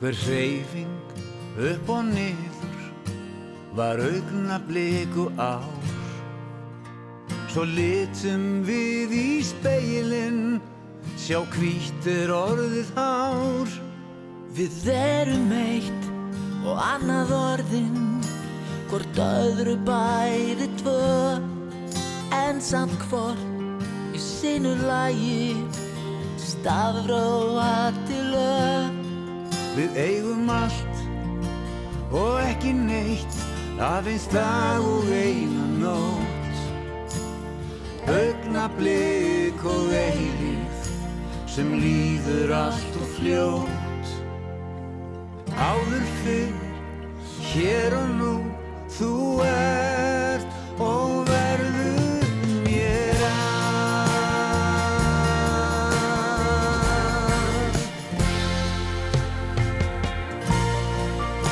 Hver 0.00 0.16
hreyfing 0.26 1.16
upp 1.56 1.88
og 1.88 2.12
niður 2.12 2.80
var 3.72 4.04
augna 4.04 4.60
bliku 4.68 5.30
ár. 5.40 5.64
Svo 7.48 7.64
litum 7.64 8.66
við 8.68 9.16
í 9.16 9.28
speilin 9.42 10.60
sjá 11.16 11.40
hvítir 11.56 12.28
orðið 12.28 12.92
hár 13.00 13.89
Við 14.50 14.88
erum 14.90 15.52
eitt 15.54 16.06
og 16.66 16.78
annað 16.82 17.28
orðin 17.36 18.08
Hvort 18.90 19.18
öðru 19.22 19.76
bæði 19.86 20.66
tvö. 20.80 20.94
En 22.34 22.58
samt 22.58 22.96
hvort 23.06 23.84
í 24.10 24.18
sinu 24.18 24.72
lagi 24.82 25.54
Stafróa 26.42 27.92
til 28.08 28.24
lög. 28.32 28.96
Við 29.76 30.00
eigum 30.02 30.50
allt 30.50 31.04
og 32.10 32.40
ekki 32.42 32.72
neitt 32.74 33.36
aðeins 33.78 34.26
dag 34.34 34.82
og 34.82 35.06
eina 35.14 35.68
nótt. 35.78 36.58
Augnablik 38.10 39.62
og 39.62 39.94
eilíf 39.94 40.90
sem 41.46 41.70
líður 41.78 42.56
allt 42.58 42.98
og 42.98 43.14
fljótt 43.14 43.79
Áður 45.60 46.04
fyrr, 46.22 46.54
hér 47.50 47.92
og 47.92 48.08
nú, 48.16 48.34
þú 48.96 49.44
ert 49.44 50.46
og 50.80 51.28
verður 51.28 52.24
mér 52.64 53.20
allt. 53.28 53.76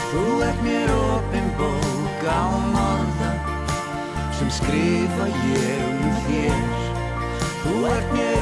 Þú 0.09 0.25
ert 0.49 0.61
mér 0.65 0.89
opin 0.97 1.53
bók 1.61 2.25
á 2.25 2.49
morða 2.73 3.33
sem 4.41 4.49
skrifa 4.57 5.29
ég 5.53 5.85
um 5.85 6.17
þér. 6.25 6.65
Þú 7.61 7.73
ert 7.93 8.09
mér 8.17 8.41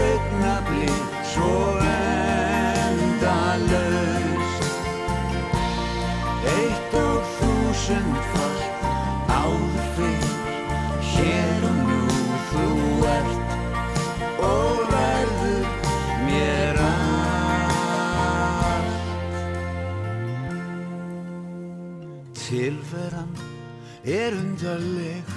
er 24.06 24.34
undarleg 24.38 25.34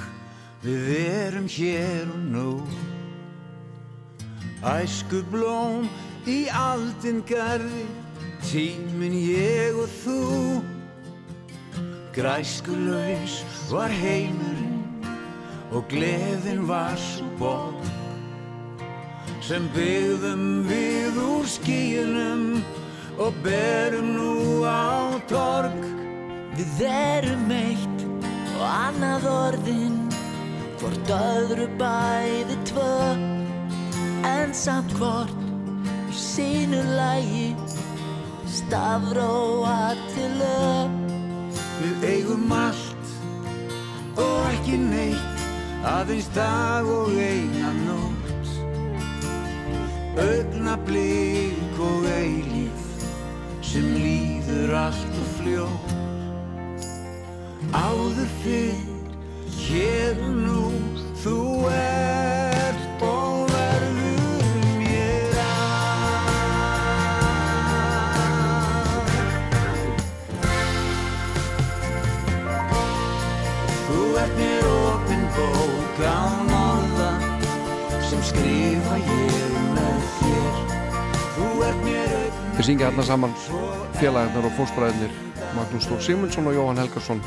Við 0.59 0.89
erum 1.07 1.45
hér 1.47 2.09
og 2.11 2.23
nú. 2.33 2.49
Æsku 4.59 5.21
blóm 5.31 5.87
í 6.27 6.49
aldin 6.51 7.21
garði 7.27 7.85
Tímin 8.43 9.15
ég 9.15 9.77
og 9.79 9.87
þú. 10.03 10.19
Græskulaus 12.15 13.39
var 13.71 13.93
heimurinn 13.93 14.83
Og 15.71 15.85
gleðin 15.87 16.65
var 16.67 16.97
svo 16.99 17.27
borg 17.39 17.87
Sem 19.45 19.69
byggðum 19.73 20.65
við 20.67 21.21
úr 21.23 21.47
skíunum 21.47 22.43
Og 23.19 23.35
berum 23.43 24.11
nú 24.15 24.65
á 24.67 25.15
torg. 25.31 25.79
Við 26.59 26.83
erum 26.87 27.51
eitt 27.51 27.98
og 28.59 28.67
annað 28.67 29.27
orðin 29.31 29.99
Hvort 30.79 31.09
öðru 31.11 31.65
bæði 31.79 32.55
tvö. 32.69 32.91
En 34.27 34.53
samt 34.55 34.93
hvort 34.95 35.33
í 36.07 36.15
sínu 36.15 36.79
lagi 36.95 37.49
Stafróa 38.49 39.91
til 40.13 40.31
lög. 40.39 40.95
Við 41.81 42.07
eigum 42.13 42.47
allt 42.55 43.11
og 44.23 44.39
ekki 44.53 44.79
neitt 44.85 45.43
aðeins 45.91 46.31
dag 46.35 46.87
og 46.87 47.11
eina 47.11 47.75
nótt. 47.83 48.55
Augnablik 50.29 51.79
og 51.91 52.07
eilíf 52.15 53.07
sem 53.67 53.95
líður 53.99 54.77
allt 54.87 55.23
og 55.23 55.31
fljótt 55.41 55.98
Áður 57.69 58.25
fyrr, 58.41 58.77
hér 59.53 60.17
og 60.25 60.37
nú, 60.41 60.61
þú 61.21 61.35
ert 61.69 63.03
og 63.05 63.51
verður 63.51 64.55
mér 64.79 65.35
allt 65.43 66.29
Þú 73.85 73.99
ert 74.23 74.33
mér 74.39 74.65
opin 74.69 75.23
bók 75.37 76.01
án 76.09 76.49
orða 76.57 77.11
sem 78.09 78.21
skrifa 78.31 78.97
ég 78.97 79.59
með 79.75 80.07
þér. 80.17 80.55
Þú 81.37 81.51
ert 81.69 81.83
mér 81.85 82.15
augna 82.17 82.55
Þeir 82.57 82.65
syngja 82.71 82.89
hérna 82.89 83.05
saman 83.11 83.37
félagarnar 83.99 84.49
og 84.49 84.57
fórspræðinir 84.57 85.13
Magnús 85.53 85.85
Þór 85.89 86.01
Sigmundsson 86.09 86.49
og 86.49 86.57
Jóhann 86.57 86.81
Helgarsson 86.81 87.21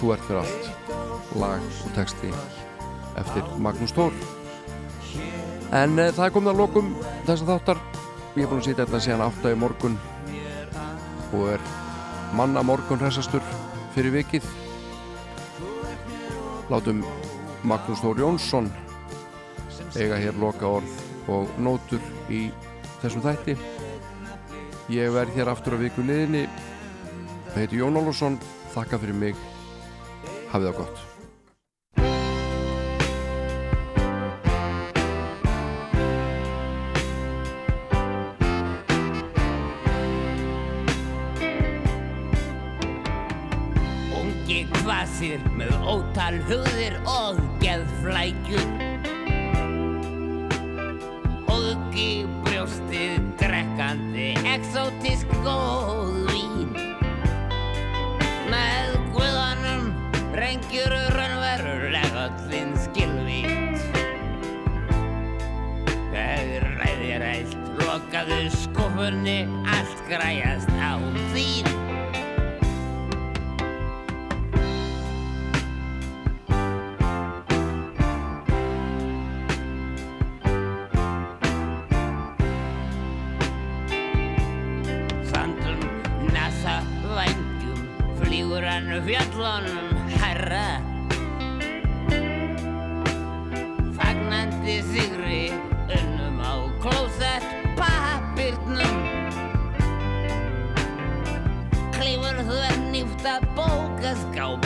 Þú 0.00 0.12
ert 0.16 0.26
fyrir 0.26 0.42
allt. 0.42 0.68
Lag 1.38 1.72
og 1.84 1.94
texti 1.94 2.34
eftir 3.20 3.44
Magnús 3.62 3.92
Þór 3.94 4.14
En 5.70 5.98
e, 6.02 6.08
það 6.10 6.24
er 6.24 6.32
komið 6.34 6.50
að 6.50 6.60
lokum 6.64 6.88
þess 7.28 7.44
að 7.44 7.50
þáttar. 7.52 7.80
Ég 8.34 8.42
er 8.42 8.48
búin 8.50 8.62
að 8.62 8.64
sýta 8.66 8.86
þetta 8.86 9.00
síðan 9.04 9.22
átta 9.22 9.52
í 9.52 9.58
morgun 9.58 9.98
og 11.30 11.44
er 11.52 11.68
manna 12.34 12.64
morgun 12.66 12.98
hressastur 12.98 13.44
fyrir 13.94 14.16
vikið. 14.16 14.48
Látum 16.70 17.04
Magnús 17.66 18.02
Þór 18.02 18.22
Jónsson 18.24 18.70
eiga 19.98 20.18
hér 20.18 20.38
loka 20.42 20.66
orð 20.80 21.30
og 21.30 21.54
nótur 21.62 22.02
í 22.30 22.48
þessum 23.02 23.22
þætti. 23.28 23.56
Ég 24.90 25.14
verð 25.14 25.38
hér 25.38 25.52
aftur 25.54 25.78
á 25.78 25.82
viku 25.82 26.02
liðinni 26.02 26.48
heiti 27.54 27.78
Jón 27.78 27.98
Ólafsson. 28.02 28.42
Þakka 28.74 29.00
fyrir 29.02 29.18
mig 29.18 29.49
Hafið 30.50 30.66
það 30.66 30.78
gott. 30.80 30.98
Ungi 44.18 44.64
kvasir 44.80 45.46
með 45.54 45.76
ótal 45.86 46.42
hugðir 46.50 46.98
og 47.06 47.38
geðflækjur 47.62 48.89
skuffunni 69.00 69.48
allt 69.64 70.08
græjast 70.08 70.69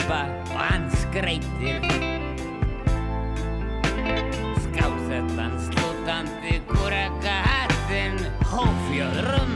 klobba 0.05 0.25
og 0.53 0.59
hann 0.59 0.85
skreitir 0.91 1.81
Skásettan 4.63 5.55
slútandi 5.65 6.59
gúraka 6.69 7.35
hattinn 7.45 8.19
hófjóðrum 8.51 9.55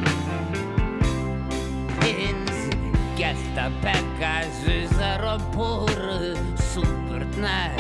Hins 2.01 2.61
gæsta 3.17 3.69
bekka 3.83 4.33
susar 4.61 5.25
og 5.33 5.45
búru 5.53 6.33
súburnar 6.71 7.77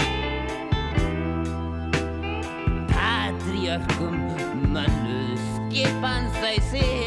Patriarkum 2.93 4.17
mönnu 4.73 5.37
skipan 5.49 6.29
sæsi 6.41 6.98